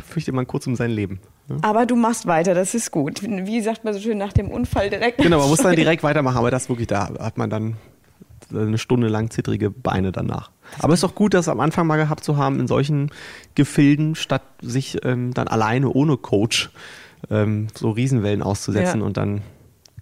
fürchtet 0.06 0.34
man 0.34 0.46
kurz 0.46 0.66
um 0.66 0.76
sein 0.76 0.90
Leben. 0.90 1.20
ne? 1.48 1.58
Aber 1.62 1.86
du 1.86 1.96
machst 1.96 2.26
weiter, 2.26 2.54
das 2.54 2.74
ist 2.74 2.90
gut. 2.90 3.20
Wie 3.22 3.60
sagt 3.60 3.84
man 3.84 3.94
so 3.94 4.00
schön 4.00 4.16
nach 4.18 4.32
dem 4.32 4.48
Unfall 4.48 4.90
direkt? 4.90 5.18
Genau, 5.18 5.38
man 5.40 5.48
muss 5.48 5.58
dann 5.60 5.74
direkt 5.76 6.02
weitermachen, 6.02 6.36
aber 6.38 6.50
das 6.50 6.68
wirklich, 6.68 6.86
da 6.86 7.10
hat 7.18 7.36
man 7.38 7.50
dann 7.50 7.76
eine 8.52 8.78
Stunde 8.78 9.08
lang 9.08 9.30
zittrige 9.30 9.70
Beine 9.70 10.12
danach. 10.12 10.50
Aber 10.80 10.92
es 10.92 10.98
ist 10.98 11.04
doch 11.04 11.14
gut, 11.14 11.34
das 11.34 11.48
am 11.48 11.60
Anfang 11.60 11.86
mal 11.86 11.96
gehabt 11.96 12.24
zu 12.24 12.36
haben 12.36 12.60
in 12.60 12.66
solchen 12.66 13.10
Gefilden, 13.54 14.14
statt 14.14 14.42
sich 14.60 14.98
ähm, 15.04 15.32
dann 15.34 15.48
alleine 15.48 15.88
ohne 15.90 16.16
Coach 16.16 16.70
ähm, 17.30 17.68
so 17.74 17.90
Riesenwellen 17.90 18.42
auszusetzen 18.42 19.00
Ja. 19.00 19.06
und 19.06 19.16
dann 19.16 19.42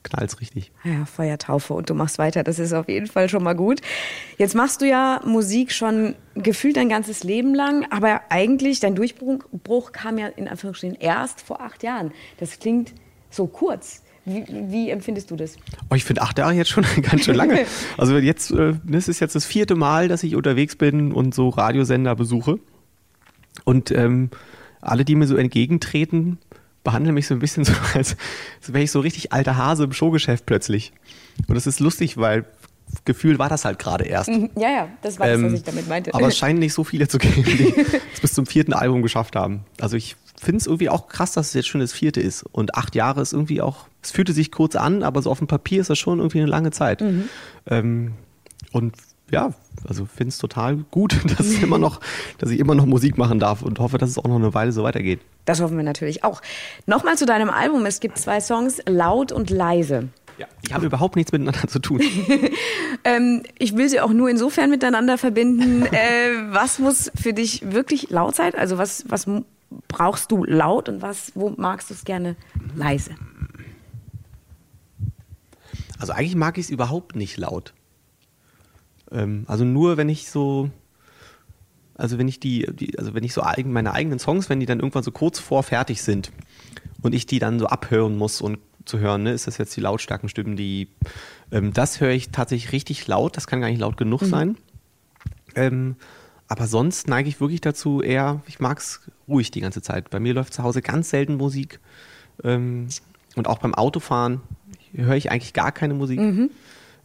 knallt's 0.02 0.40
richtig. 0.40 0.70
Ja, 0.84 1.04
Feuertaufe 1.04 1.74
und 1.74 1.90
du 1.90 1.94
machst 1.94 2.18
weiter, 2.18 2.44
das 2.44 2.58
ist 2.60 2.72
auf 2.72 2.88
jeden 2.88 3.08
Fall 3.08 3.28
schon 3.28 3.42
mal 3.42 3.54
gut. 3.56 3.80
Jetzt 4.38 4.54
machst 4.54 4.80
du 4.80 4.86
ja 4.86 5.20
Musik 5.24 5.72
schon 5.72 6.14
gefühlt 6.34 6.76
dein 6.76 6.88
ganzes 6.88 7.24
Leben 7.24 7.54
lang, 7.54 7.86
aber 7.90 8.20
eigentlich 8.28 8.78
dein 8.78 8.94
Durchbruch 8.94 9.40
Bruch 9.50 9.90
kam 9.92 10.18
ja 10.18 10.28
in 10.28 10.46
Anführungsstrichen 10.46 10.96
erst 11.00 11.40
vor 11.40 11.60
acht 11.60 11.82
Jahren. 11.82 12.12
Das 12.38 12.58
klingt 12.60 12.92
so 13.30 13.46
kurz. 13.48 14.02
Wie, 14.26 14.44
wie 14.48 14.90
empfindest 14.90 15.30
du 15.30 15.36
das? 15.36 15.56
Oh, 15.88 15.94
ich 15.94 16.04
finde 16.04 16.22
acht 16.22 16.36
Jahre 16.38 16.52
jetzt 16.52 16.70
schon 16.70 16.84
ganz 17.02 17.24
schön 17.24 17.36
lange. 17.36 17.64
Also 17.96 18.18
jetzt, 18.18 18.50
äh, 18.50 18.74
das 18.84 19.08
ist 19.08 19.20
jetzt 19.20 19.36
das 19.36 19.44
vierte 19.44 19.76
Mal, 19.76 20.08
dass 20.08 20.22
ich 20.24 20.34
unterwegs 20.34 20.74
bin 20.76 21.12
und 21.12 21.34
so 21.34 21.48
Radiosender 21.48 22.14
besuche. 22.16 22.58
Und 23.64 23.90
ähm, 23.92 24.30
alle, 24.80 25.04
die 25.04 25.14
mir 25.14 25.26
so 25.26 25.36
entgegentreten, 25.36 26.38
behandeln 26.82 27.14
mich 27.14 27.28
so 27.28 27.34
ein 27.34 27.40
bisschen 27.40 27.64
so, 27.64 27.72
als, 27.94 28.16
als 28.58 28.72
wäre 28.72 28.82
ich 28.82 28.90
so 28.90 29.00
richtig 29.00 29.32
alter 29.32 29.56
Hase 29.56 29.84
im 29.84 29.92
Showgeschäft 29.92 30.44
plötzlich. 30.44 30.92
Und 31.46 31.54
das 31.54 31.66
ist 31.68 31.78
lustig, 31.78 32.16
weil 32.16 32.44
Gefühl 33.04 33.38
war 33.38 33.48
das 33.48 33.64
halt 33.64 33.78
gerade 33.78 34.04
erst. 34.04 34.28
Ja, 34.28 34.70
ja, 34.70 34.88
das 35.02 35.18
war 35.18 35.26
das, 35.26 35.36
was 35.38 35.48
Ähm, 35.48 35.54
ich 35.54 35.62
damit 35.62 35.88
meinte. 35.88 36.14
Aber 36.14 36.26
es 36.28 36.36
scheinen 36.36 36.58
nicht 36.58 36.72
so 36.72 36.84
viele 36.84 37.08
zu 37.08 37.18
geben, 37.18 37.44
die 37.44 37.74
es 38.14 38.20
bis 38.20 38.32
zum 38.32 38.46
vierten 38.46 38.72
Album 38.72 39.02
geschafft 39.02 39.36
haben. 39.36 39.64
Also 39.80 39.96
ich 39.96 40.16
finde 40.40 40.58
es 40.58 40.66
irgendwie 40.66 40.88
auch 40.88 41.08
krass, 41.08 41.32
dass 41.32 41.48
es 41.48 41.54
jetzt 41.54 41.68
schon 41.68 41.80
das 41.80 41.92
vierte 41.92 42.20
ist. 42.20 42.42
Und 42.42 42.74
acht 42.74 42.94
Jahre 42.94 43.20
ist 43.22 43.32
irgendwie 43.32 43.60
auch, 43.60 43.86
es 44.02 44.10
fühlte 44.10 44.32
sich 44.32 44.52
kurz 44.52 44.76
an, 44.76 45.02
aber 45.02 45.22
so 45.22 45.30
auf 45.30 45.38
dem 45.38 45.46
Papier 45.46 45.80
ist 45.80 45.90
das 45.90 45.98
schon 45.98 46.18
irgendwie 46.18 46.40
eine 46.40 46.48
lange 46.48 46.70
Zeit. 46.70 47.02
Ähm, 47.66 48.12
und 48.72 48.94
ja, 49.30 49.52
also 49.88 50.04
finde 50.06 50.28
es 50.28 50.38
total 50.38 50.76
gut, 50.90 51.18
dass 51.38 51.50
ich 51.50 51.62
immer 51.62 51.78
noch, 51.78 52.00
dass 52.38 52.50
ich 52.50 52.60
immer 52.60 52.74
noch 52.74 52.86
Musik 52.86 53.18
machen 53.18 53.38
darf 53.40 53.62
und 53.62 53.78
hoffe, 53.78 53.98
dass 53.98 54.10
es 54.10 54.18
auch 54.18 54.24
noch 54.24 54.36
eine 54.36 54.54
Weile 54.54 54.72
so 54.72 54.82
weitergeht. 54.82 55.20
Das 55.46 55.60
hoffen 55.60 55.76
wir 55.76 55.84
natürlich 55.84 56.24
auch. 56.24 56.42
Nochmal 56.86 57.16
zu 57.16 57.26
deinem 57.26 57.50
Album. 57.50 57.86
Es 57.86 58.00
gibt 58.00 58.18
zwei 58.18 58.40
Songs, 58.40 58.80
Laut 58.86 59.32
und 59.32 59.50
Leise. 59.50 60.08
Ja. 60.38 60.46
Die 60.68 60.74
haben 60.74 60.84
überhaupt 60.84 61.16
nichts 61.16 61.32
miteinander 61.32 61.68
zu 61.68 61.78
tun. 61.78 62.00
Ähm, 63.04 63.44
ich 63.56 63.76
will 63.76 63.88
sie 63.88 64.00
auch 64.00 64.10
nur 64.10 64.28
insofern 64.28 64.68
miteinander 64.68 65.16
verbinden. 65.16 65.82
äh, 65.92 66.30
was 66.48 66.80
muss 66.80 67.12
für 67.14 67.32
dich 67.32 67.70
wirklich 67.70 68.10
laut 68.10 68.34
sein? 68.34 68.54
Also 68.56 68.78
was, 68.78 69.04
was 69.08 69.26
brauchst 69.86 70.32
du 70.32 70.44
laut 70.44 70.88
und 70.88 71.02
was, 71.02 71.30
wo 71.36 71.50
magst 71.50 71.90
du 71.90 71.94
es 71.94 72.04
gerne 72.04 72.34
leise? 72.74 73.12
Also 75.98 76.14
eigentlich 76.14 76.34
mag 76.34 76.58
ich 76.58 76.64
es 76.64 76.70
überhaupt 76.70 77.14
nicht 77.14 77.36
laut. 77.36 77.74
Ähm, 79.12 79.44
also 79.46 79.64
nur 79.64 79.96
wenn 79.96 80.08
ich 80.08 80.30
so, 80.30 80.70
also 81.94 82.18
wenn 82.18 82.28
ich 82.28 82.40
die, 82.40 82.66
die 82.72 82.98
also 82.98 83.14
wenn 83.14 83.24
ich 83.24 83.32
so 83.32 83.42
eigen, 83.42 83.72
meine 83.72 83.92
eigenen 83.92 84.18
Songs, 84.18 84.50
wenn 84.50 84.58
die 84.58 84.66
dann 84.66 84.80
irgendwann 84.80 85.04
so 85.04 85.12
kurz 85.12 85.38
vor 85.38 85.62
fertig 85.62 86.02
sind 86.02 86.32
und 87.02 87.14
ich 87.14 87.26
die 87.26 87.38
dann 87.38 87.58
so 87.58 87.66
abhören 87.66 88.18
muss 88.18 88.40
und 88.40 88.58
zu 88.86 88.98
hören, 88.98 89.24
ne, 89.24 89.32
ist 89.32 89.46
das 89.46 89.58
jetzt 89.58 89.76
die 89.76 89.80
lautstarken 89.80 90.28
Stimmen, 90.28 90.56
die, 90.56 90.88
ähm, 91.52 91.72
das 91.72 92.00
höre 92.00 92.10
ich 92.10 92.30
tatsächlich 92.30 92.72
richtig 92.72 93.06
laut. 93.06 93.36
Das 93.36 93.46
kann 93.46 93.60
gar 93.60 93.68
nicht 93.68 93.80
laut 93.80 93.96
genug 93.96 94.22
sein. 94.24 94.56
Ähm, 95.54 95.96
aber 96.48 96.66
sonst 96.66 97.08
neige 97.08 97.28
ich 97.28 97.40
wirklich 97.40 97.60
dazu 97.60 98.00
eher, 98.00 98.42
ich 98.46 98.60
mag 98.60 98.78
es 98.78 99.00
ruhig 99.28 99.50
die 99.50 99.60
ganze 99.60 99.82
Zeit. 99.82 100.10
Bei 100.10 100.20
mir 100.20 100.34
läuft 100.34 100.54
zu 100.54 100.62
Hause 100.62 100.80
ganz 100.80 101.10
selten 101.10 101.36
Musik. 101.36 101.80
Ähm, 102.44 102.88
und 103.34 103.48
auch 103.48 103.58
beim 103.58 103.74
Autofahren 103.74 104.40
höre 104.94 105.16
ich 105.16 105.30
eigentlich 105.30 105.52
gar 105.52 105.72
keine 105.72 105.94
Musik. 105.94 106.18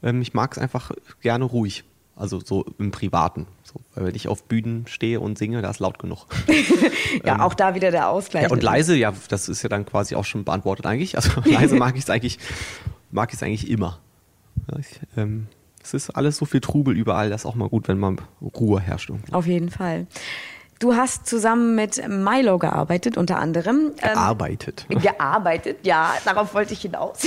Ähm, 0.04 0.22
ich 0.22 0.34
mag 0.34 0.52
es 0.54 0.58
einfach 0.58 0.92
gerne 1.22 1.46
ruhig. 1.46 1.84
Also 2.16 2.40
so 2.40 2.66
im 2.78 2.92
Privaten. 2.92 3.48
So, 3.64 3.80
weil 3.96 4.08
wenn 4.08 4.16
ich 4.16 4.28
auf 4.28 4.44
Bühnen 4.44 4.86
stehe 4.88 5.20
und 5.20 5.38
singe, 5.38 5.62
da 5.62 5.70
ist 5.70 5.80
laut 5.80 5.98
genug. 6.00 6.28
Ja, 7.26 7.42
auch 7.42 7.54
da 7.54 7.76
wieder 7.76 7.92
der 7.92 8.08
Ausgleich. 8.10 8.44
Ähm, 8.44 8.50
Ja, 8.50 8.56
und 8.56 8.64
leise, 8.64 8.96
ja, 8.96 9.14
das 9.30 9.50
ist 9.50 9.64
ja 9.64 9.70
dann 9.70 9.86
quasi 9.86 10.16
auch 10.16 10.24
schon 10.24 10.46
beantwortet 10.46 10.86
eigentlich. 10.86 11.16
Also 11.18 11.42
leise 11.46 11.76
mag 11.76 11.96
ich 11.96 12.04
es 12.04 12.10
eigentlich, 12.10 12.40
mag 13.12 13.30
ich 13.30 13.36
es 13.36 13.44
eigentlich 13.44 13.70
immer. 13.70 14.00
Ja, 14.72 14.80
ich, 14.80 15.00
ähm, 15.18 15.48
es 15.84 15.94
ist 15.94 16.10
alles 16.12 16.38
so 16.38 16.46
viel 16.46 16.62
Trubel 16.62 16.96
überall, 16.96 17.30
das 17.30 17.42
ist 17.42 17.46
auch 17.46 17.56
mal 17.56 17.68
gut, 17.70 17.88
wenn 17.88 17.98
man 18.00 18.20
Ruhe 18.42 18.80
herrscht. 18.80 19.10
irgendwo. 19.10 19.34
Auf 19.36 19.46
jeden 19.48 19.70
Fall. 19.70 20.08
Du 20.82 20.96
hast 20.96 21.28
zusammen 21.28 21.76
mit 21.76 22.02
Milo 22.10 22.58
gearbeitet, 22.58 23.16
unter 23.16 23.38
anderem. 23.38 23.92
Ähm, 24.02 24.14
Gearbeitet. 24.14 24.88
Gearbeitet, 24.90 25.78
ja, 25.84 26.16
darauf 26.26 26.56
wollte 26.56 26.74
ich 26.74 26.82
hinaus. 26.82 27.20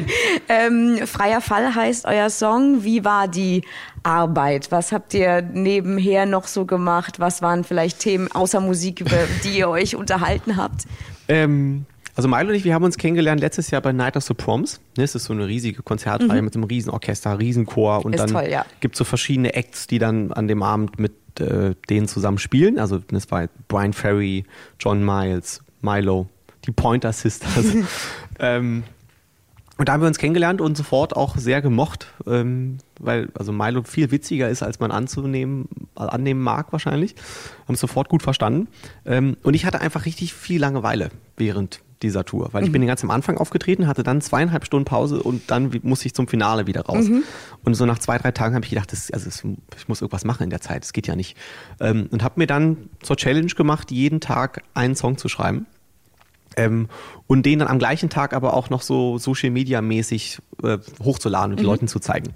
ähm, 0.50 0.98
Freier 1.06 1.40
Fall 1.40 1.74
heißt 1.74 2.04
euer 2.04 2.28
Song. 2.28 2.84
Wie 2.84 3.06
war 3.06 3.26
die 3.26 3.64
Arbeit? 4.02 4.70
Was 4.70 4.92
habt 4.92 5.14
ihr 5.14 5.40
nebenher 5.40 6.26
noch 6.26 6.46
so 6.46 6.66
gemacht? 6.66 7.18
Was 7.18 7.40
waren 7.40 7.64
vielleicht 7.64 8.00
Themen 8.00 8.30
außer 8.30 8.60
Musik, 8.60 9.00
über 9.00 9.16
die 9.42 9.56
ihr 9.56 9.70
euch 9.70 9.96
unterhalten 9.96 10.58
habt? 10.58 10.82
Ähm, 11.28 11.86
also 12.18 12.26
Milo 12.26 12.48
und 12.48 12.56
ich, 12.56 12.64
wir 12.64 12.74
haben 12.74 12.82
uns 12.82 12.98
kennengelernt 12.98 13.40
letztes 13.40 13.70
Jahr 13.70 13.80
bei 13.80 13.92
Night 13.92 14.16
of 14.16 14.24
the 14.24 14.34
Proms. 14.34 14.80
Ne, 14.96 15.04
Es 15.04 15.14
ist 15.14 15.26
so 15.26 15.32
eine 15.32 15.46
riesige 15.46 15.84
Konzertreihe 15.84 16.42
mit 16.42 16.52
so 16.52 16.58
einem 16.58 16.64
riesen 16.64 16.90
Orchester, 16.90 17.38
Riesenchor 17.38 18.04
und 18.04 18.06
Mhm. 18.06 18.14
Ist 18.14 18.20
dann 18.22 18.30
toll, 18.30 18.50
ja. 18.50 18.66
gibt 18.80 18.96
es 18.96 18.98
so 18.98 19.04
verschiedene 19.04 19.54
Acts, 19.54 19.86
die 19.86 20.00
dann 20.00 20.32
an 20.32 20.48
dem 20.48 20.64
Abend 20.64 20.98
mit 20.98 21.12
äh, 21.38 21.76
denen 21.88 22.08
zusammen 22.08 22.38
spielen. 22.38 22.80
Also 22.80 22.98
das 22.98 23.30
war 23.30 23.48
Brian 23.68 23.92
Ferry, 23.92 24.44
John 24.80 25.04
Miles, 25.04 25.62
Milo, 25.80 26.28
die 26.66 26.72
Pointer 26.72 27.12
Sisters. 27.12 27.66
ähm, 28.40 28.82
und 29.76 29.88
da 29.88 29.92
haben 29.92 30.00
wir 30.00 30.08
uns 30.08 30.18
kennengelernt 30.18 30.60
und 30.60 30.76
sofort 30.76 31.14
auch 31.14 31.36
sehr 31.36 31.62
gemocht, 31.62 32.08
ähm, 32.26 32.78
weil 32.98 33.28
also 33.38 33.52
Milo 33.52 33.84
viel 33.84 34.10
witziger 34.10 34.48
ist, 34.48 34.64
als 34.64 34.80
man 34.80 34.90
anzunehmen, 34.90 35.68
äh, 35.96 36.00
annehmen 36.00 36.40
mag 36.40 36.72
wahrscheinlich. 36.72 37.14
Haben 37.68 37.74
es 37.74 37.80
sofort 37.80 38.08
gut 38.08 38.24
verstanden. 38.24 38.66
Ähm, 39.06 39.36
und 39.44 39.54
ich 39.54 39.64
hatte 39.64 39.80
einfach 39.80 40.04
richtig 40.04 40.34
viel 40.34 40.60
Langeweile 40.60 41.10
während 41.36 41.78
dieser 42.02 42.24
Tour, 42.24 42.50
weil 42.52 42.64
ich 42.64 42.72
bin 42.72 42.86
ganz 42.86 43.02
am 43.02 43.10
Anfang 43.10 43.38
aufgetreten, 43.38 43.86
hatte 43.86 44.02
dann 44.02 44.20
zweieinhalb 44.20 44.64
Stunden 44.64 44.84
Pause 44.84 45.22
und 45.22 45.50
dann 45.50 45.72
musste 45.82 46.06
ich 46.06 46.14
zum 46.14 46.28
Finale 46.28 46.66
wieder 46.66 46.82
raus. 46.82 47.06
Und 47.64 47.74
so 47.74 47.86
nach 47.86 47.98
zwei, 47.98 48.18
drei 48.18 48.30
Tagen 48.30 48.54
habe 48.54 48.64
ich 48.64 48.70
gedacht, 48.70 48.92
das, 48.92 49.10
also 49.10 49.28
es, 49.28 49.44
ich 49.76 49.88
muss 49.88 50.00
irgendwas 50.00 50.24
machen 50.24 50.44
in 50.44 50.50
der 50.50 50.60
Zeit, 50.60 50.82
das 50.82 50.92
geht 50.92 51.06
ja 51.06 51.16
nicht. 51.16 51.36
Ähm, 51.80 52.08
und 52.10 52.22
habe 52.22 52.34
mir 52.38 52.46
dann 52.46 52.90
zur 53.02 53.16
Challenge 53.16 53.46
gemacht, 53.48 53.90
jeden 53.90 54.20
Tag 54.20 54.62
einen 54.74 54.94
Song 54.94 55.18
zu 55.18 55.28
schreiben. 55.28 55.66
Ähm, 56.58 56.88
und 57.28 57.46
den 57.46 57.60
dann 57.60 57.68
am 57.68 57.78
gleichen 57.78 58.10
Tag 58.10 58.34
aber 58.34 58.54
auch 58.54 58.68
noch 58.68 58.82
so 58.82 59.16
Social 59.16 59.50
Media 59.50 59.80
mäßig 59.80 60.38
äh, 60.62 60.78
hochzuladen 61.02 61.52
und 61.52 61.60
den 61.60 61.66
Leuten 61.66 61.86
zu 61.86 62.00
zeigen. 62.00 62.32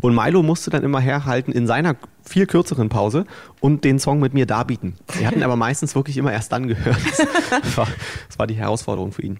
Und 0.00 0.14
Milo 0.14 0.42
musste 0.42 0.70
dann 0.70 0.84
immer 0.84 1.00
herhalten 1.00 1.50
in 1.50 1.66
seiner 1.66 1.96
viel 2.22 2.46
kürzeren 2.46 2.88
Pause 2.88 3.26
und 3.60 3.84
den 3.84 3.98
Song 3.98 4.20
mit 4.20 4.32
mir 4.32 4.46
darbieten. 4.46 4.94
Wir 5.18 5.26
hatten 5.26 5.42
aber 5.42 5.56
meistens 5.56 5.94
wirklich 5.96 6.16
immer 6.16 6.32
erst 6.32 6.52
dann 6.52 6.68
gehört. 6.68 6.96
Das 7.50 7.76
war, 7.76 7.88
das 8.28 8.38
war 8.38 8.46
die 8.46 8.54
Herausforderung 8.54 9.12
für 9.12 9.22
ihn. 9.22 9.38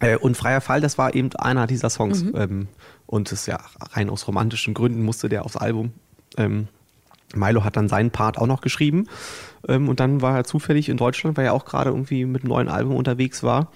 Äh, 0.00 0.16
und 0.16 0.36
Freier 0.36 0.60
Fall, 0.60 0.80
das 0.80 0.98
war 0.98 1.14
eben 1.14 1.34
einer 1.36 1.66
dieser 1.66 1.90
Songs. 1.90 2.24
Ähm, 2.34 2.68
und 3.06 3.30
das 3.30 3.40
ist 3.40 3.46
ja 3.46 3.58
rein 3.92 4.10
aus 4.10 4.26
romantischen 4.26 4.74
Gründen 4.74 5.02
musste 5.02 5.28
der 5.28 5.44
aufs 5.44 5.56
Album. 5.56 5.92
Ähm, 6.36 6.68
Milo 7.34 7.64
hat 7.64 7.76
dann 7.76 7.88
seinen 7.88 8.10
Part 8.10 8.38
auch 8.38 8.46
noch 8.46 8.60
geschrieben. 8.60 9.06
Ähm, 9.68 9.88
und 9.88 10.00
dann 10.00 10.22
war 10.22 10.36
er 10.36 10.44
zufällig 10.44 10.88
in 10.88 10.96
Deutschland, 10.96 11.36
weil 11.36 11.46
er 11.46 11.54
auch 11.54 11.64
gerade 11.64 11.90
irgendwie 11.90 12.24
mit 12.24 12.42
einem 12.42 12.50
neuen 12.50 12.68
Album 12.68 12.94
unterwegs 12.94 13.42
war. 13.42 13.70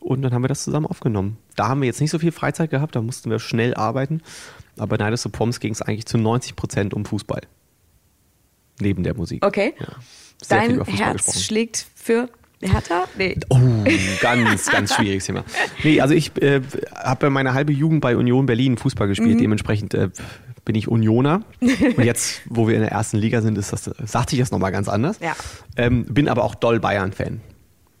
Und 0.00 0.22
dann 0.22 0.32
haben 0.32 0.42
wir 0.42 0.48
das 0.48 0.64
zusammen 0.64 0.86
aufgenommen. 0.86 1.38
Da 1.56 1.68
haben 1.68 1.80
wir 1.80 1.86
jetzt 1.86 2.00
nicht 2.00 2.10
so 2.10 2.18
viel 2.18 2.32
Freizeit 2.32 2.70
gehabt, 2.70 2.94
da 2.96 3.02
mussten 3.02 3.30
wir 3.30 3.38
schnell 3.38 3.74
arbeiten. 3.74 4.22
Aber 4.78 4.96
bei 4.96 5.12
of 5.12 5.20
the 5.20 5.28
Proms 5.28 5.60
ging 5.60 5.72
es 5.72 5.82
eigentlich 5.82 6.06
zu 6.06 6.18
90 6.18 6.54
Prozent 6.54 6.94
um 6.94 7.04
Fußball. 7.04 7.42
Neben 8.80 9.02
der 9.02 9.14
Musik. 9.14 9.44
Okay. 9.44 9.74
Ja. 9.78 9.86
Dein 10.48 10.84
Herz 10.84 11.16
gesprochen. 11.24 11.40
schlägt 11.40 11.86
für 11.96 12.28
Hertha? 12.60 13.04
Nee. 13.16 13.36
Oh, 13.48 13.58
ganz, 14.20 14.70
ganz 14.70 14.94
schwieriges 14.94 15.26
Thema. 15.26 15.44
Nee, 15.82 16.00
also 16.00 16.14
ich 16.14 16.40
äh, 16.40 16.60
habe 16.94 17.30
meine 17.30 17.54
halbe 17.54 17.72
Jugend 17.72 18.00
bei 18.00 18.16
Union 18.16 18.46
Berlin 18.46 18.76
Fußball 18.78 19.08
gespielt. 19.08 19.40
Dementsprechend 19.40 19.94
äh, 19.94 20.10
bin 20.68 20.74
ich 20.74 20.86
Unioner. 20.86 21.44
Und 21.62 22.04
jetzt, 22.04 22.42
wo 22.44 22.68
wir 22.68 22.74
in 22.74 22.82
der 22.82 22.92
ersten 22.92 23.16
Liga 23.16 23.40
sind, 23.40 23.56
ist 23.56 23.72
das, 23.72 23.90
sagt 24.04 24.28
sich 24.28 24.38
das 24.38 24.50
nochmal 24.50 24.70
ganz 24.70 24.86
anders. 24.86 25.18
Ja. 25.18 25.34
Ähm, 25.78 26.04
bin 26.04 26.28
aber 26.28 26.44
auch 26.44 26.54
doll 26.54 26.78
Bayern-Fan. 26.78 27.40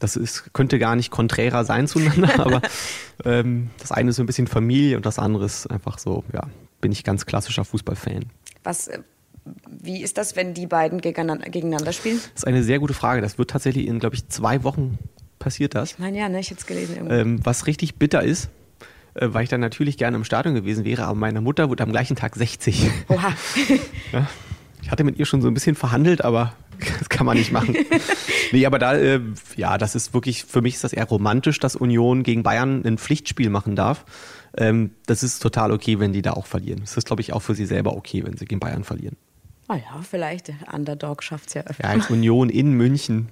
Das 0.00 0.16
ist, 0.16 0.52
könnte 0.52 0.78
gar 0.78 0.94
nicht 0.94 1.10
konträrer 1.10 1.64
sein 1.64 1.88
zueinander, 1.88 2.38
aber 2.44 2.60
ähm, 3.24 3.70
das 3.78 3.90
eine 3.90 4.10
ist 4.10 4.16
so 4.16 4.22
ein 4.22 4.26
bisschen 4.26 4.48
Familie 4.48 4.98
und 4.98 5.06
das 5.06 5.18
andere 5.18 5.46
ist 5.46 5.66
einfach 5.68 5.98
so, 5.98 6.24
ja, 6.34 6.42
bin 6.82 6.92
ich 6.92 7.04
ganz 7.04 7.24
klassischer 7.24 7.64
Fußballfan. 7.64 8.26
Was, 8.64 8.88
äh, 8.88 8.98
wie 9.66 10.02
ist 10.02 10.18
das, 10.18 10.36
wenn 10.36 10.52
die 10.52 10.66
beiden 10.66 11.00
gegeneinander, 11.00 11.92
spielen? 11.94 12.20
Das 12.34 12.42
ist 12.42 12.46
eine 12.46 12.62
sehr 12.62 12.80
gute 12.80 12.92
Frage. 12.92 13.22
Das 13.22 13.38
wird 13.38 13.48
tatsächlich 13.48 13.86
in, 13.86 13.98
glaube 13.98 14.14
ich, 14.14 14.28
zwei 14.28 14.62
Wochen 14.62 14.98
passiert 15.38 15.74
das. 15.74 15.92
Ich 15.92 15.98
meine, 15.98 16.18
ja, 16.18 16.28
ne, 16.28 16.40
ich 16.40 16.50
hätte 16.50 16.60
es 16.60 16.66
gelesen. 16.66 17.08
Ähm, 17.08 17.40
was 17.42 17.66
richtig 17.66 17.94
bitter 17.94 18.22
ist, 18.22 18.50
weil 19.20 19.44
ich 19.44 19.48
dann 19.48 19.60
natürlich 19.60 19.96
gerne 19.96 20.16
im 20.16 20.24
Stadion 20.24 20.54
gewesen 20.54 20.84
wäre, 20.84 21.04
aber 21.04 21.14
meine 21.14 21.40
Mutter 21.40 21.68
wurde 21.68 21.82
am 21.82 21.90
gleichen 21.90 22.16
Tag 22.16 22.36
60. 22.36 22.90
Oha. 23.08 23.32
Ich 24.80 24.92
hatte 24.92 25.04
mit 25.04 25.18
ihr 25.18 25.26
schon 25.26 25.42
so 25.42 25.48
ein 25.48 25.54
bisschen 25.54 25.74
verhandelt, 25.74 26.24
aber 26.24 26.54
das 26.98 27.10
kann 27.10 27.26
man 27.26 27.36
nicht 27.36 27.52
machen. 27.52 27.76
nee, 28.52 28.64
aber 28.64 28.78
da, 28.78 28.94
äh, 28.96 29.20
ja, 29.56 29.76
das 29.76 29.94
ist 29.94 30.14
wirklich, 30.14 30.44
für 30.44 30.62
mich 30.62 30.76
ist 30.76 30.84
das 30.84 30.94
eher 30.94 31.04
romantisch, 31.04 31.58
dass 31.58 31.76
Union 31.76 32.22
gegen 32.22 32.42
Bayern 32.42 32.82
ein 32.86 32.96
Pflichtspiel 32.96 33.50
machen 33.50 33.76
darf. 33.76 34.06
Ähm, 34.56 34.92
das 35.04 35.22
ist 35.22 35.40
total 35.40 35.72
okay, 35.72 36.00
wenn 36.00 36.14
die 36.14 36.22
da 36.22 36.32
auch 36.32 36.46
verlieren. 36.46 36.80
Das 36.80 36.96
ist, 36.96 37.06
glaube 37.06 37.20
ich, 37.20 37.34
auch 37.34 37.42
für 37.42 37.54
sie 37.54 37.66
selber 37.66 37.96
okay, 37.96 38.24
wenn 38.24 38.38
sie 38.38 38.46
gegen 38.46 38.60
Bayern 38.60 38.82
verlieren. 38.82 39.16
Ah 39.66 39.76
ja, 39.76 40.00
vielleicht. 40.08 40.48
Der 40.48 40.56
Underdog 40.72 41.22
schafft 41.22 41.48
es 41.48 41.54
ja 41.54 41.62
öfter. 41.64 41.84
Ja, 41.84 41.90
als 41.90 42.08
Union 42.08 42.48
in 42.48 42.72
München. 42.72 43.28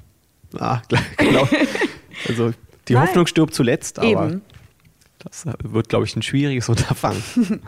Ah, 0.58 0.82
genau. 1.16 1.48
Also 2.28 2.52
die 2.88 2.92
Nein. 2.92 3.04
Hoffnung 3.04 3.26
stirbt 3.26 3.54
zuletzt, 3.54 3.98
aber 3.98 4.26
Eben. 4.26 4.42
Das 5.18 5.44
wird, 5.62 5.88
glaube 5.88 6.04
ich, 6.04 6.16
ein 6.16 6.22
schwieriges 6.22 6.68
Unterfangen. 6.70 7.22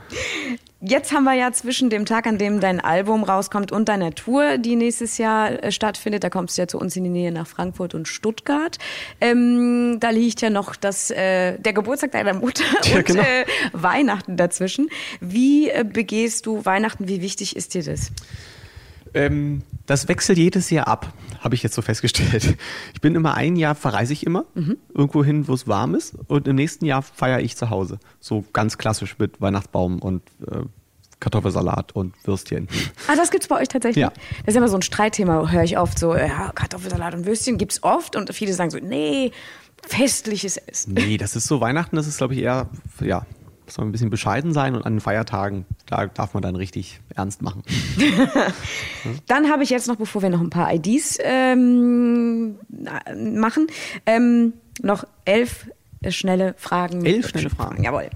Jetzt 0.81 1.13
haben 1.13 1.25
wir 1.25 1.35
ja 1.35 1.51
zwischen 1.51 1.91
dem 1.91 2.07
Tag, 2.07 2.29
an 2.29 2.39
dem 2.39 2.61
dein 2.61 2.79
Album 2.79 3.25
rauskommt 3.25 3.73
und 3.73 3.89
deiner 3.89 4.15
Tour, 4.15 4.59
die 4.59 4.77
nächstes 4.77 5.19
Jahr 5.19 5.65
äh, 5.65 5.73
stattfindet, 5.73 6.23
da 6.23 6.31
kommst 6.31 6.57
du 6.57 6.63
ja 6.63 6.69
zu 6.69 6.79
uns 6.79 6.95
in 6.95 7.03
die 7.03 7.11
Nähe 7.11 7.33
nach 7.33 7.49
Frankfurt 7.49 7.95
und 7.95 8.07
Stuttgart. 8.07 8.79
Ähm, 9.21 9.97
da 9.99 10.11
liegt 10.11 10.41
ja 10.41 10.51
noch 10.51 10.77
das, 10.77 11.11
äh, 11.11 11.59
der 11.59 11.73
Geburtstag 11.73 12.13
deiner 12.13 12.35
Mutter 12.35 12.63
Ja, 12.85 12.99
und 12.99 13.07
genau. 13.07 13.23
äh, 13.23 13.45
Weihnachten 13.73 14.37
dazwischen. 14.37 14.89
Wie 15.21 15.69
äh, 15.69 15.85
begehst 15.85 16.47
du 16.47 16.65
Weihnachten? 16.65 17.09
Wie 17.09 17.23
wichtig 17.23 17.57
ist 17.57 17.75
dir 17.75 17.83
das? 17.83 18.13
Ähm, 19.19 19.63
das 19.87 20.07
wechselt 20.07 20.39
jedes 20.39 20.71
Jahr 20.71 20.87
ab, 20.87 21.13
habe 21.41 21.55
ich 21.55 21.63
jetzt 21.63 21.75
so 21.75 21.83
festgestellt. 21.83 22.57
Ich 22.95 23.01
bin 23.01 23.15
immer 23.15 23.35
ein 23.35 23.57
Jahr, 23.57 23.75
verreise 23.75 24.13
ich 24.13 24.27
immer, 24.27 24.45
irgendwo 24.95 25.25
hin, 25.25 25.49
wo 25.49 25.55
es 25.55 25.67
warm 25.67 25.95
ist. 25.95 26.15
Und 26.27 26.47
im 26.47 26.57
nächsten 26.57 26.85
Jahr 26.85 27.03
feiere 27.03 27.41
ich 27.41 27.57
zu 27.57 27.71
Hause. 27.71 27.99
So 28.21 28.45
ganz 28.53 28.79
klassisch 28.79 29.19
mit 29.19 29.41
Weihnachtsbaum 29.41 29.99
und 30.01 30.23
äh, 30.47 30.61
Kartoffelsalat 31.21 31.93
und 31.93 32.15
Würstchen. 32.25 32.69
Ah, 33.09 33.17
das 33.17 33.31
gibt's 33.31 33.49
bei 33.49 33.61
euch 33.61 33.69
tatsächlich? 33.69 34.03
Ja. 34.03 34.13
Das 34.45 34.55
ist 34.55 34.57
immer 34.57 34.69
so 34.69 34.77
ein 34.77 34.83
Streitthema, 34.83 35.51
höre 35.51 35.65
ich 35.65 35.79
oft 35.79 35.99
so, 35.99 36.15
ja, 36.15 36.53
Kartoffelsalat 36.55 37.15
und 37.15 37.27
Würstchen 37.27 37.59
gibt's 37.59 37.83
oft 37.83 38.15
und 38.15 38.33
viele 38.35 38.53
sagen 38.53 38.71
so, 38.71 38.79
nee, 38.79 39.33
festliches 39.87 40.59
Essen. 40.59 40.95
Nee, 40.95 41.17
das 41.17 41.35
ist 41.35 41.47
so 41.47 41.61
Weihnachten, 41.61 41.97
das 41.97 42.07
ist, 42.07 42.19
glaube 42.19 42.35
ich, 42.35 42.41
eher, 42.41 42.69
ja, 43.01 43.27
soll 43.75 43.85
ein 43.85 43.93
bisschen 43.93 44.11
bescheiden 44.11 44.53
sein 44.53 44.75
und 44.75 44.85
an 44.85 44.95
den 44.95 45.01
Feiertagen, 45.01 45.65
da 45.87 46.07
darf 46.07 46.35
man 46.35 46.43
dann 46.43 46.57
richtig 46.57 47.01
ernst 47.15 47.43
machen. 47.43 47.63
Dann 49.27 49.51
habe 49.51 49.63
ich 49.63 49.71
jetzt 49.71 49.89
noch, 49.89 49.97
bevor 49.97 50.23
wir 50.23 50.31
noch 50.31 50.41
ein 50.41 50.51
paar 50.51 50.73
IDs 50.73 51.19
ähm, 51.23 52.57
äh, 52.85 53.15
machen, 53.15 53.67
ähm, 54.07 54.55
noch 54.83 55.05
elf 55.25 55.71
äh, 56.03 56.11
schnelle 56.11 56.55
Fragen. 56.57 57.05
Elf 57.05 57.29
schnelle 57.29 57.51
Fragen. 57.51 57.83
Jawohl. 57.83 58.11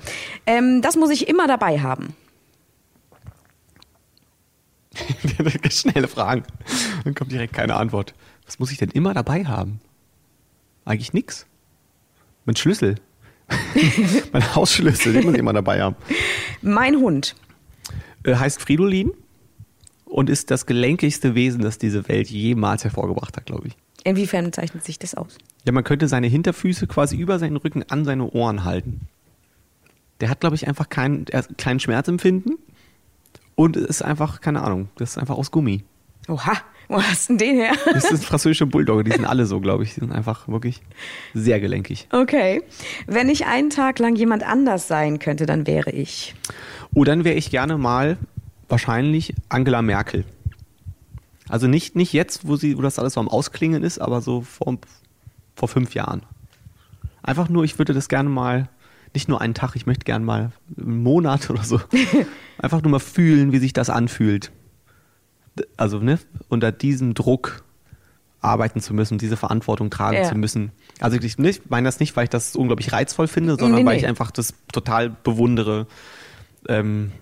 Ähm, 0.47 0.83
das 0.83 0.97
muss 0.97 1.11
ich 1.11 1.29
immer 1.29 1.47
dabei 1.47 1.81
haben. 1.81 2.15
Schnelle 5.71 6.09
Fragen. 6.09 6.45
Dann 7.05 7.15
kommt 7.15 7.33
direkt 7.33 7.55
keine 7.55 7.77
Antwort. 7.77 8.15
Was 8.47 8.59
muss 8.59 8.71
ich 8.71 8.79
denn 8.79 8.91
immer 8.91 9.15
dabei 9.15 9.45
haben? 9.45 9.81
Eigentlich 10.85 11.13
nix. 11.13 11.47
Mein 12.45 12.57
Schlüssel. 12.57 12.97
mein 14.33 14.55
Hausschlüssel, 14.55 15.13
den 15.13 15.25
muss 15.25 15.35
ich 15.35 15.41
immer 15.41 15.53
dabei 15.53 15.83
haben. 15.83 15.97
Mein 16.61 16.97
Hund. 16.97 17.35
Äh, 18.25 18.37
heißt 18.37 18.61
Fridolin 18.61 19.13
und 20.05 20.31
ist 20.31 20.51
das 20.51 20.67
gelenkigste 20.67 21.35
Wesen, 21.35 21.63
das 21.63 21.79
diese 21.79 22.09
Welt 22.09 22.29
jemals 22.31 22.85
hervorgebracht 22.85 23.37
hat, 23.37 23.47
glaube 23.47 23.69
ich. 23.69 23.77
Inwiefern 24.05 24.53
zeichnet 24.53 24.85
sich 24.85 24.99
das 24.99 25.15
aus? 25.15 25.39
Ja, 25.65 25.73
man 25.73 25.85
könnte 25.85 26.09
seine 26.09 26.27
Hinterfüße 26.27 26.87
quasi 26.87 27.17
über 27.17 27.39
seinen 27.39 27.57
Rücken 27.57 27.85
an 27.89 28.05
seine 28.05 28.31
Ohren 28.31 28.65
halten. 28.65 29.03
Der 30.21 30.29
hat, 30.29 30.41
glaube 30.41 30.57
ich, 30.57 30.69
einfach 30.69 30.89
keinen, 30.89 31.25
keinen 31.57 31.81
Schmerzempfinden 31.81 32.59
und 33.55 33.77
ist 33.77 34.03
einfach, 34.03 34.41
keine 34.41 34.63
Ahnung, 34.63 34.89
das 34.97 35.11
ist 35.13 35.19
einfach 35.19 35.37
aus 35.37 35.51
Gummi. 35.51 35.85
Oha, 36.29 36.53
wo 36.93 37.03
hast 37.03 37.29
du 37.29 37.37
denn 37.37 37.57
den 37.57 37.57
her? 37.57 37.73
Das 37.93 38.05
sind 38.05 38.23
französische 38.23 38.67
Bulldogge, 38.67 39.05
die 39.05 39.13
sind 39.13 39.25
alle 39.25 39.47
so, 39.47 39.61
glaube 39.61 39.85
ich. 39.85 39.95
Die 39.95 40.01
sind 40.01 40.13
einfach 40.13 40.49
wirklich 40.49 40.81
sehr 41.35 41.59
gelenkig. 41.59 42.07
Okay. 42.13 42.63
Wenn 43.07 43.29
ich 43.29 43.47
einen 43.47 43.71
Tag 43.71 43.99
lang 43.99 44.15
jemand 44.15 44.47
anders 44.47 44.89
sein 44.89 45.19
könnte, 45.19 45.47
dann 45.47 45.67
wäre 45.67 45.91
ich. 45.91 46.35
Oh, 46.95 47.05
dann 47.05 47.25
wäre 47.25 47.37
ich 47.37 47.51
gerne 47.51 47.79
mal 47.79 48.19
wahrscheinlich 48.69 49.35
Angela 49.49 49.83
Merkel. 49.83 50.25
Also 51.49 51.67
nicht, 51.67 51.97
nicht 51.97 52.13
jetzt, 52.13 52.47
wo, 52.47 52.57
sie, 52.57 52.77
wo 52.79 52.83
das 52.83 52.99
alles 52.99 53.15
so 53.15 53.21
am 53.21 53.29
Ausklingen 53.29 53.83
ist, 53.83 53.99
aber 53.99 54.21
so 54.21 54.43
vor, 54.43 54.79
vor 55.55 55.69
fünf 55.69 55.95
Jahren. 55.95 56.23
Einfach 57.23 57.49
nur, 57.49 57.65
ich 57.65 57.79
würde 57.79 57.95
das 57.95 58.09
gerne 58.09 58.29
mal, 58.29 58.69
nicht 59.15 59.29
nur 59.29 59.41
einen 59.41 59.55
Tag, 59.55 59.77
ich 59.77 59.87
möchte 59.87 60.05
gerne 60.05 60.25
mal 60.25 60.53
einen 60.77 61.03
Monat 61.03 61.51
oder 61.51 61.63
so, 61.65 61.81
einfach 62.59 62.83
nur 62.83 62.91
mal 62.91 63.01
fühlen, 63.01 63.53
wie 63.53 63.59
sich 63.59 63.73
das 63.73 63.91
anfühlt. 63.91 64.51
Also, 65.77 65.99
ne, 65.99 66.19
unter 66.49 66.73
diesem 66.73 67.15
Druck 67.15 67.63
arbeiten 68.41 68.81
zu 68.81 68.93
müssen, 68.95 69.19
diese 69.19 69.37
Verantwortung 69.37 69.89
tragen 69.91 70.17
Ja. 70.17 70.25
zu 70.25 70.35
müssen. 70.35 70.73
Also 71.01 71.17
ich 71.19 71.39
nicht, 71.39 71.71
meine 71.71 71.87
das 71.87 72.01
nicht, 72.01 72.17
weil 72.17 72.25
ich 72.25 72.31
das 72.31 72.57
unglaublich 72.57 72.93
reizvoll 72.93 73.29
finde, 73.29 73.57
sondern 73.59 73.81
Nee, 73.83 73.87
weil 73.87 73.95
nee. 73.95 74.01
ich 74.01 74.07
einfach 74.07 74.31
das 74.33 74.55
total 74.73 75.11
bewundere, 75.11 75.87
ähm, 76.69 77.13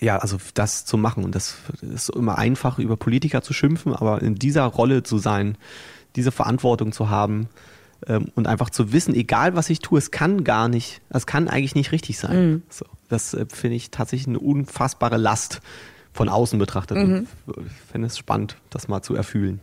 ja, 0.00 0.18
also 0.18 0.38
das 0.54 0.84
zu 0.84 0.96
machen. 0.96 1.24
Und 1.24 1.34
das 1.34 1.56
ist 1.82 2.08
immer 2.10 2.38
einfach, 2.38 2.78
über 2.78 2.96
Politiker 2.96 3.42
zu 3.42 3.52
schimpfen, 3.52 3.94
aber 3.94 4.22
in 4.22 4.36
dieser 4.36 4.64
Rolle 4.64 5.02
zu 5.02 5.18
sein, 5.18 5.56
diese 6.16 6.30
Verantwortung 6.30 6.92
zu 6.92 7.10
haben 7.10 7.48
ähm, 8.06 8.26
und 8.36 8.46
einfach 8.46 8.70
zu 8.70 8.92
wissen, 8.92 9.14
egal 9.14 9.56
was 9.56 9.70
ich 9.70 9.80
tue, 9.80 9.98
es 9.98 10.12
kann 10.12 10.44
gar 10.44 10.68
nicht, 10.68 11.00
es 11.10 11.26
kann 11.26 11.48
eigentlich 11.48 11.74
nicht 11.74 11.90
richtig 11.90 12.18
sein. 12.18 12.62
So, 12.70 12.86
das 13.08 13.34
äh, 13.34 13.46
finde 13.52 13.76
ich 13.76 13.90
tatsächlich 13.90 14.28
eine 14.28 14.38
unfassbare 14.38 15.16
Last 15.16 15.60
von 16.14 16.30
außen 16.30 16.58
betrachtet. 16.58 16.96
Und 16.96 17.28
Ich 17.46 17.90
fände 17.90 18.06
es 18.06 18.16
spannend, 18.16 18.56
das 18.70 18.88
mal 18.88 19.02
zu 19.02 19.14
erfühlen. 19.14 19.60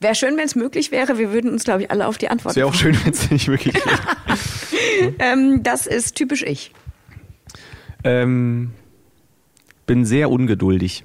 Wäre 0.00 0.14
schön, 0.14 0.36
wenn 0.36 0.44
es 0.44 0.56
möglich 0.56 0.90
wäre. 0.90 1.16
Wir 1.18 1.32
würden 1.32 1.50
uns, 1.52 1.64
glaube 1.64 1.82
ich, 1.82 1.90
alle 1.90 2.06
auf 2.06 2.18
die 2.18 2.28
Antwort 2.28 2.56
wäre 2.56 2.66
auch 2.66 2.74
schön, 2.74 2.98
wenn 3.04 3.12
es 3.12 3.30
nicht 3.30 3.48
wirklich 3.48 3.74
geht. 3.74 5.16
Ähm, 5.18 5.62
das 5.62 5.86
ist 5.86 6.16
typisch 6.16 6.42
ich. 6.42 6.72
Ähm, 8.04 8.72
bin 9.86 10.04
sehr 10.04 10.30
ungeduldig 10.30 11.04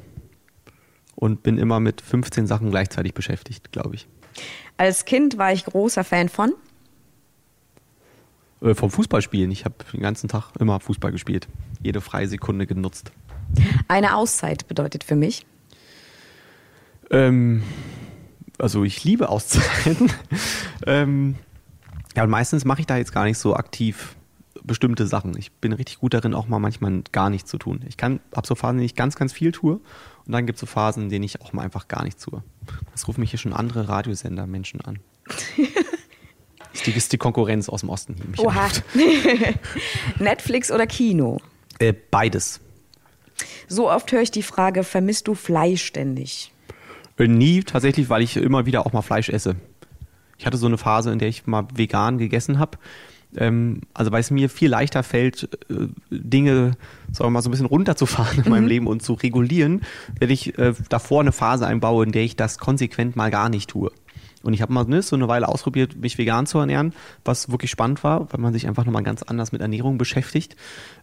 und 1.15 1.43
bin 1.43 1.57
immer 1.57 1.79
mit 1.79 2.01
15 2.01 2.47
Sachen 2.47 2.71
gleichzeitig 2.71 3.13
beschäftigt, 3.13 3.71
glaube 3.71 3.95
ich. 3.95 4.07
Als 4.75 5.05
Kind 5.05 5.37
war 5.37 5.53
ich 5.53 5.63
großer 5.65 6.03
Fan 6.03 6.27
von. 6.27 6.53
Äh, 8.61 8.73
vom 8.75 8.91
Fußballspielen. 8.91 9.51
Ich 9.51 9.63
habe 9.65 9.75
den 9.93 10.01
ganzen 10.01 10.27
Tag 10.27 10.51
immer 10.59 10.79
Fußball 10.79 11.11
gespielt. 11.11 11.47
Jede 11.81 12.01
freie 12.01 12.27
Sekunde 12.27 12.67
genutzt. 12.67 13.11
Eine 13.87 14.15
Auszeit 14.15 14.67
bedeutet 14.67 15.03
für 15.03 15.15
mich. 15.15 15.45
Ähm, 17.11 17.63
also 18.57 18.83
ich 18.83 19.03
liebe 19.03 19.29
Auszeiten. 19.29 20.11
ähm, 20.87 21.35
ja, 22.15 22.23
und 22.23 22.29
meistens 22.29 22.65
mache 22.65 22.81
ich 22.81 22.87
da 22.87 22.97
jetzt 22.97 23.11
gar 23.11 23.25
nicht 23.25 23.37
so 23.37 23.55
aktiv 23.55 24.15
bestimmte 24.63 25.05
Sachen. 25.07 25.37
Ich 25.37 25.51
bin 25.51 25.73
richtig 25.73 25.99
gut 25.99 26.13
darin, 26.13 26.33
auch 26.33 26.47
mal 26.47 26.59
manchmal 26.59 27.03
gar 27.11 27.29
nichts 27.29 27.49
zu 27.49 27.57
tun. 27.57 27.81
Ich 27.87 27.97
kann, 27.97 28.19
habe 28.35 28.47
so 28.47 28.55
Phasen, 28.55 28.75
in 28.75 28.77
denen 28.79 28.85
ich 28.85 28.95
ganz, 28.95 29.15
ganz 29.15 29.33
viel 29.33 29.51
tue. 29.51 29.75
Und 30.25 30.31
dann 30.31 30.45
gibt 30.45 30.57
es 30.57 30.61
so 30.61 30.65
Phasen, 30.65 31.03
in 31.03 31.09
denen 31.09 31.23
ich 31.23 31.41
auch 31.41 31.53
mal 31.53 31.61
einfach 31.61 31.87
gar 31.87 32.03
nichts 32.03 32.23
tue. 32.23 32.41
Das 32.91 33.07
rufen 33.07 33.21
mich 33.21 33.29
hier 33.29 33.39
schon 33.39 33.53
andere 33.53 33.87
Radiosender 33.87 34.47
Menschen 34.47 34.81
an. 34.81 34.99
ist, 36.73 36.87
die, 36.87 36.91
ist 36.91 37.13
die 37.13 37.17
Konkurrenz 37.17 37.69
aus 37.69 37.81
dem 37.81 37.89
Osten, 37.89 38.15
Oha. 38.37 38.69
Netflix 40.19 40.71
oder 40.71 40.87
Kino? 40.87 41.39
Äh, 41.79 41.93
beides. 41.93 42.59
So 43.67 43.89
oft 43.89 44.11
höre 44.11 44.21
ich 44.21 44.31
die 44.31 44.43
Frage, 44.43 44.83
vermisst 44.83 45.27
du 45.27 45.35
Fleisch 45.35 45.83
ständig? 45.83 46.51
Äh, 47.17 47.27
Nie 47.27 47.63
tatsächlich, 47.63 48.09
weil 48.09 48.21
ich 48.21 48.37
immer 48.37 48.65
wieder 48.65 48.85
auch 48.85 48.93
mal 48.93 49.01
Fleisch 49.01 49.29
esse. 49.29 49.55
Ich 50.37 50.45
hatte 50.45 50.57
so 50.57 50.67
eine 50.67 50.77
Phase, 50.77 51.11
in 51.11 51.19
der 51.19 51.29
ich 51.29 51.47
mal 51.47 51.67
vegan 51.73 52.17
gegessen 52.17 52.59
habe. 52.59 52.77
Ähm, 53.37 53.81
also 53.93 54.11
weil 54.11 54.21
es 54.21 54.31
mir 54.31 54.49
viel 54.49 54.69
leichter 54.69 55.03
fällt, 55.03 55.49
äh, 55.69 55.87
Dinge 56.09 56.73
sagen 57.11 57.27
wir 57.27 57.29
mal 57.31 57.41
so 57.41 57.49
ein 57.49 57.51
bisschen 57.51 57.65
runterzufahren 57.65 58.43
in 58.43 58.49
meinem 58.49 58.67
Leben 58.67 58.87
und 58.87 59.01
zu 59.01 59.13
regulieren, 59.13 59.81
wenn 60.19 60.29
ich 60.29 60.57
äh, 60.57 60.73
davor 60.89 61.21
eine 61.21 61.31
Phase 61.31 61.67
einbaue, 61.67 62.05
in 62.05 62.11
der 62.11 62.23
ich 62.23 62.35
das 62.35 62.57
konsequent 62.57 63.15
mal 63.15 63.31
gar 63.31 63.49
nicht 63.49 63.69
tue. 63.69 63.91
Und 64.45 64.53
ich 64.53 64.61
habe 64.61 64.71
mal 64.71 64.85
ne, 64.85 65.01
so 65.01 65.15
eine 65.15 65.27
Weile 65.27 65.47
ausprobiert, 65.47 65.95
mich 65.97 66.17
vegan 66.17 66.45
zu 66.45 66.59
ernähren, 66.59 66.93
was 67.23 67.49
wirklich 67.49 67.71
spannend 67.71 68.03
war, 68.03 68.31
weil 68.31 68.39
man 68.39 68.53
sich 68.53 68.67
einfach 68.67 68.85
nochmal 68.85 69.03
ganz 69.03 69.23
anders 69.23 69.51
mit 69.51 69.61
Ernährung 69.61 69.97
beschäftigt, 69.97 70.55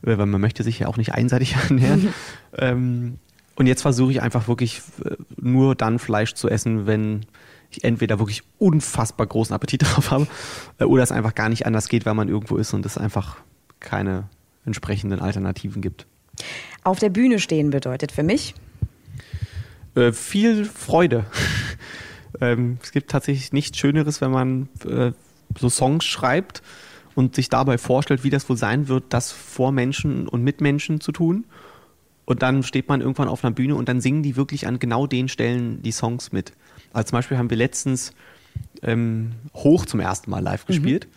äh, 0.02 0.16
weil 0.16 0.26
man 0.26 0.40
möchte 0.40 0.62
sich 0.62 0.78
ja 0.78 0.86
auch 0.86 0.96
nicht 0.96 1.12
einseitig 1.12 1.56
ernähren. 1.68 2.14
ähm, 2.56 3.18
und 3.54 3.66
jetzt 3.66 3.82
versuche 3.82 4.12
ich 4.12 4.22
einfach 4.22 4.48
wirklich 4.48 4.80
äh, 5.04 5.16
nur 5.36 5.74
dann 5.74 5.98
Fleisch 5.98 6.34
zu 6.34 6.48
essen, 6.48 6.86
wenn 6.86 7.26
ich 7.70 7.84
entweder 7.84 8.18
wirklich 8.18 8.42
unfassbar 8.58 9.26
großen 9.26 9.54
Appetit 9.54 9.82
drauf 9.84 10.10
habe 10.10 10.26
äh, 10.78 10.84
oder 10.84 11.02
es 11.02 11.12
einfach 11.12 11.34
gar 11.34 11.48
nicht 11.48 11.66
anders 11.66 11.88
geht, 11.88 12.06
weil 12.06 12.14
man 12.14 12.28
irgendwo 12.28 12.56
ist 12.56 12.72
und 12.74 12.86
es 12.86 12.96
einfach 12.96 13.38
keine 13.80 14.28
entsprechenden 14.64 15.20
Alternativen 15.20 15.82
gibt. 15.82 16.06
Auf 16.84 16.98
der 17.00 17.10
Bühne 17.10 17.40
stehen 17.40 17.70
bedeutet 17.70 18.12
für 18.12 18.22
mich? 18.22 18.54
Äh, 19.94 20.12
viel 20.12 20.64
Freude. 20.64 21.24
ähm, 22.40 22.78
es 22.82 22.92
gibt 22.92 23.10
tatsächlich 23.10 23.52
nichts 23.52 23.78
Schöneres, 23.78 24.20
wenn 24.20 24.30
man 24.30 24.68
äh, 24.86 25.12
so 25.58 25.68
Songs 25.68 26.04
schreibt 26.04 26.62
und 27.14 27.34
sich 27.34 27.48
dabei 27.48 27.78
vorstellt, 27.78 28.24
wie 28.24 28.30
das 28.30 28.48
wohl 28.48 28.56
sein 28.56 28.88
wird, 28.88 29.04
das 29.10 29.32
vor 29.32 29.72
Menschen 29.72 30.28
und 30.28 30.42
mit 30.42 30.60
Menschen 30.60 31.00
zu 31.00 31.12
tun. 31.12 31.44
Und 32.24 32.42
dann 32.42 32.62
steht 32.62 32.88
man 32.88 33.00
irgendwann 33.00 33.28
auf 33.28 33.44
einer 33.44 33.52
Bühne 33.52 33.74
und 33.74 33.88
dann 33.88 34.00
singen 34.00 34.22
die 34.22 34.36
wirklich 34.36 34.66
an 34.66 34.78
genau 34.78 35.06
den 35.06 35.28
Stellen 35.28 35.82
die 35.82 35.92
Songs 35.92 36.32
mit. 36.32 36.52
Also 36.92 37.10
zum 37.10 37.18
Beispiel 37.18 37.36
haben 37.36 37.50
wir 37.50 37.56
letztens 37.56 38.12
ähm, 38.82 39.32
Hoch 39.54 39.86
zum 39.86 40.00
ersten 40.00 40.30
Mal 40.30 40.40
live 40.40 40.66
gespielt. 40.66 41.06
Mhm. 41.06 41.12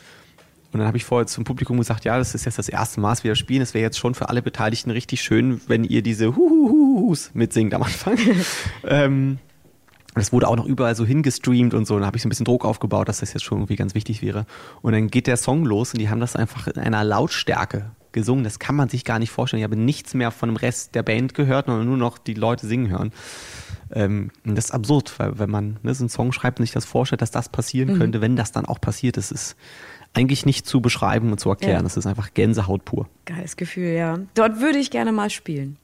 Und 0.74 0.80
dann 0.80 0.88
habe 0.88 0.98
ich 0.98 1.06
vorher 1.06 1.26
zum 1.28 1.46
Publikum 1.46 1.78
gesagt, 1.78 2.04
ja, 2.04 2.18
das 2.18 2.36
ist 2.36 2.46
jetzt 2.46 2.60
das 2.60 2.68
erste 2.68 3.00
Mal, 3.00 3.12
dass 3.12 3.24
wir 3.24 3.36
spielen. 3.36 3.62
Es 3.62 3.74
wäre 3.74 3.84
jetzt 3.84 3.98
schon 3.98 4.14
für 4.14 4.28
alle 4.28 4.42
Beteiligten 4.42 4.92
richtig 4.92 5.22
schön, 5.22 5.62
wenn 5.68 5.86
ihr 5.86 6.02
diese 6.02 6.36
Huhuhuhus 6.36 7.32
mitsingt 7.34 7.74
am 7.74 7.84
Anfang. 7.84 8.18
ähm, 8.84 9.38
das 10.16 10.32
wurde 10.32 10.48
auch 10.48 10.56
noch 10.56 10.66
überall 10.66 10.96
so 10.96 11.06
hingestreamt 11.06 11.74
und 11.74 11.86
so. 11.86 12.00
Da 12.00 12.06
habe 12.06 12.18
ich 12.18 12.24
so 12.24 12.28
ein 12.28 12.30
bisschen 12.30 12.46
Druck 12.46 12.66
aufgebaut, 12.66 13.10
dass 13.10 13.20
das 13.20 13.34
jetzt 13.34 13.44
schon 13.44 13.60
irgendwie 13.60 13.76
ganz 13.76 13.96
wichtig 13.96 14.22
wäre. 14.22 14.46
Und 14.82 14.94
dann 14.94 15.08
geht 15.10 15.28
der 15.28 15.38
Song 15.38 15.66
los 15.66 15.94
und 15.94 16.00
die 16.00 16.10
haben 16.10 16.20
das 16.20 16.36
einfach 16.36 16.68
in 16.68 16.80
einer 16.80 17.04
Lautstärke 17.04 17.92
gesungen. 18.14 18.44
Das 18.44 18.60
kann 18.60 18.76
man 18.76 18.90
sich 18.90 19.04
gar 19.04 19.20
nicht 19.20 19.30
vorstellen. 19.30 19.60
Ich 19.60 19.66
habe 19.66 19.76
nichts 19.76 20.14
mehr 20.14 20.32
von 20.32 20.50
dem 20.50 20.56
Rest 20.56 20.96
der 20.96 21.04
Band 21.04 21.34
gehört, 21.34 21.68
sondern 21.68 21.86
nur 21.86 21.98
noch 21.98 22.18
die 22.18 22.34
Leute 22.34 22.66
singen 22.66 22.90
hören. 22.90 23.12
Ähm, 23.92 24.32
das 24.44 24.66
ist 24.66 24.72
absurd, 24.72 25.14
weil 25.20 25.38
wenn 25.38 25.50
man 25.50 25.78
ne, 25.84 25.94
so 25.94 26.04
einen 26.04 26.10
Song 26.10 26.32
schreibt 26.32 26.60
und 26.60 26.66
sich 26.66 26.74
das 26.74 26.86
vorstellt, 26.86 27.22
dass 27.22 27.32
das 27.32 27.50
passieren 27.50 27.94
mhm. 27.94 28.00
könnte, 28.00 28.22
wenn 28.22 28.36
das 28.36 28.52
dann 28.52 28.66
auch 28.66 28.82
passiert 28.82 29.18
ist, 29.18 29.32
ist 29.32 29.56
eigentlich 30.14 30.46
nicht 30.46 30.66
zu 30.66 30.82
beschreiben 30.82 31.32
und 31.32 31.40
zu 31.40 31.50
erklären. 31.50 31.80
Ja. 31.80 31.84
Das 31.84 31.98
ist 31.98 32.08
einfach 32.08 32.34
Gänsehaut 32.34 32.86
pur. 32.86 33.08
Geiles 33.26 33.58
Gefühl, 33.58 33.90
ja. 33.90 34.18
Dort 34.34 34.62
würde 34.62 34.80
ich 34.80 34.90
gerne 34.90 35.12
mal 35.12 35.30
spielen. 35.30 35.78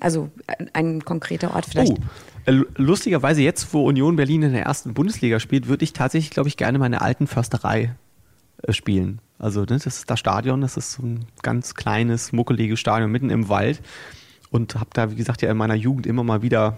Also 0.00 0.30
ein, 0.46 0.70
ein 0.72 1.04
konkreter 1.04 1.54
Ort 1.54 1.66
vielleicht. 1.66 1.92
Oh, 1.92 2.02
lustigerweise 2.46 3.42
jetzt, 3.42 3.72
wo 3.74 3.86
Union 3.86 4.16
Berlin 4.16 4.42
in 4.42 4.52
der 4.52 4.62
ersten 4.62 4.94
Bundesliga 4.94 5.40
spielt, 5.40 5.68
würde 5.68 5.84
ich 5.84 5.92
tatsächlich, 5.92 6.30
glaube 6.30 6.48
ich, 6.48 6.56
gerne 6.56 6.78
meine 6.78 7.00
alten 7.00 7.26
Försterei 7.26 7.94
äh, 8.62 8.72
spielen. 8.72 9.20
Also 9.38 9.60
ne, 9.60 9.66
das 9.66 9.86
ist 9.86 10.10
das 10.10 10.18
Stadion, 10.18 10.60
das 10.60 10.76
ist 10.76 10.92
so 10.92 11.02
ein 11.02 11.26
ganz 11.42 11.74
kleines, 11.74 12.32
muckeliges 12.32 12.80
Stadion 12.80 13.10
mitten 13.10 13.30
im 13.30 13.48
Wald. 13.48 13.82
Und 14.50 14.76
habe 14.76 14.90
da, 14.92 15.10
wie 15.10 15.16
gesagt, 15.16 15.42
ja 15.42 15.50
in 15.50 15.56
meiner 15.56 15.74
Jugend 15.74 16.06
immer 16.06 16.22
mal 16.22 16.42
wieder 16.42 16.76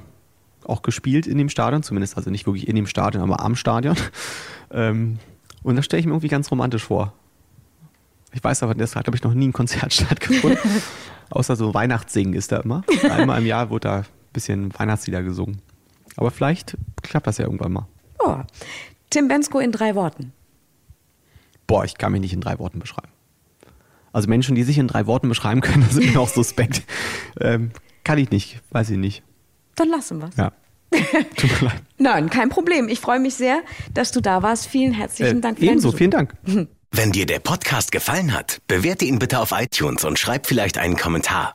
auch 0.65 0.83
gespielt 0.83 1.27
in 1.27 1.39
dem 1.39 1.49
Stadion, 1.49 1.83
zumindest 1.83 2.17
also 2.17 2.31
nicht 2.31 2.47
wirklich 2.47 2.67
in 2.67 2.77
dem 2.77 2.87
Stadion, 2.87 3.23
aber 3.23 3.41
am 3.45 3.57
Stadion. 3.57 3.97
Ähm, 4.71 5.19
und 5.63 5.77
das 5.77 5.87
stelle 5.87 6.01
ich 6.01 6.05
mir 6.05 6.13
irgendwie 6.13 6.29
ganz 6.29 6.51
romantisch 6.51 6.85
vor. 6.85 7.15
Ich 8.35 8.45
weiß 8.45 8.63
aber, 8.63 8.75
deshalb 8.75 9.07
habe 9.07 9.17
ich 9.17 9.23
noch 9.23 9.33
nie 9.33 9.49
ein 9.49 9.55
Konzert 9.55 9.95
stattgefunden. 9.95 10.59
Außer 11.31 11.57
so 11.57 11.73
Weihnachtssingen 11.73 12.35
ist 12.35 12.53
da 12.53 12.59
immer. 12.59 12.83
Einmal 13.11 13.41
im 13.41 13.47
Jahr 13.47 13.71
wurde 13.71 13.89
da 13.89 14.05
bisschen 14.39 14.79
Weihnachtslieder 14.79 15.23
gesungen. 15.23 15.61
Aber 16.17 16.31
vielleicht 16.31 16.77
klappt 17.03 17.27
das 17.27 17.39
ja 17.39 17.45
irgendwann 17.45 17.73
mal. 17.73 17.89
Oh. 18.21 18.37
Tim 19.11 19.27
Bensko 19.27 19.59
in 19.59 19.73
drei 19.73 19.95
Worten. 19.95 20.33
Boah, 21.67 21.85
ich 21.85 21.99
kann 21.99 22.13
mich 22.13 22.21
nicht 22.21 22.33
in 22.33 22.41
drei 22.41 22.59
Worten 22.59 22.79
beschreiben. 22.79 23.09
Also 24.13 24.29
Menschen, 24.29 24.55
die 24.55 24.63
sich 24.63 24.79
in 24.79 24.89
drei 24.89 25.07
Worten 25.07 25.29
beschreiben 25.29 25.61
können, 25.61 25.87
sind 25.91 26.13
mir 26.13 26.21
auch 26.21 26.29
suspekt. 26.29 26.83
Ähm, 27.41 27.71
kann 28.05 28.19
ich 28.19 28.31
nicht, 28.31 28.61
weiß 28.71 28.91
ich 28.91 28.97
nicht. 28.97 29.23
Dann 29.75 29.89
lassen 29.89 30.21
wir 30.21 30.29
es. 30.29 30.37
Ja. 30.37 30.53
Tut 31.37 31.61
mir 31.61 31.69
leid. 31.69 31.83
Nein, 31.99 32.31
kein 32.31 32.49
Problem. 32.49 32.89
Ich 32.89 33.01
freue 33.01 33.21
mich 33.21 33.35
sehr, 33.35 33.63
dass 33.93 34.13
du 34.13 34.21
da 34.21 34.43
warst. 34.43 34.67
Vielen 34.67 34.93
herzlichen 34.93 35.39
äh, 35.39 35.41
Dank. 35.41 35.59
Für 35.59 35.65
ebenso, 35.65 35.93
vielen 35.93 36.11
Dank. 36.11 36.35
Wenn 36.91 37.13
dir 37.13 37.27
der 37.27 37.41
Podcast 37.41 37.93
gefallen 37.93 38.33
hat, 38.33 38.61
bewerte 38.67 39.05
ihn 39.05 39.19
bitte 39.19 39.41
auf 39.41 39.53
iTunes 39.53 40.05
und 40.05 40.19
schreib 40.19 40.47
vielleicht 40.47 40.79
einen 40.79 40.97
Kommentar. 40.97 41.55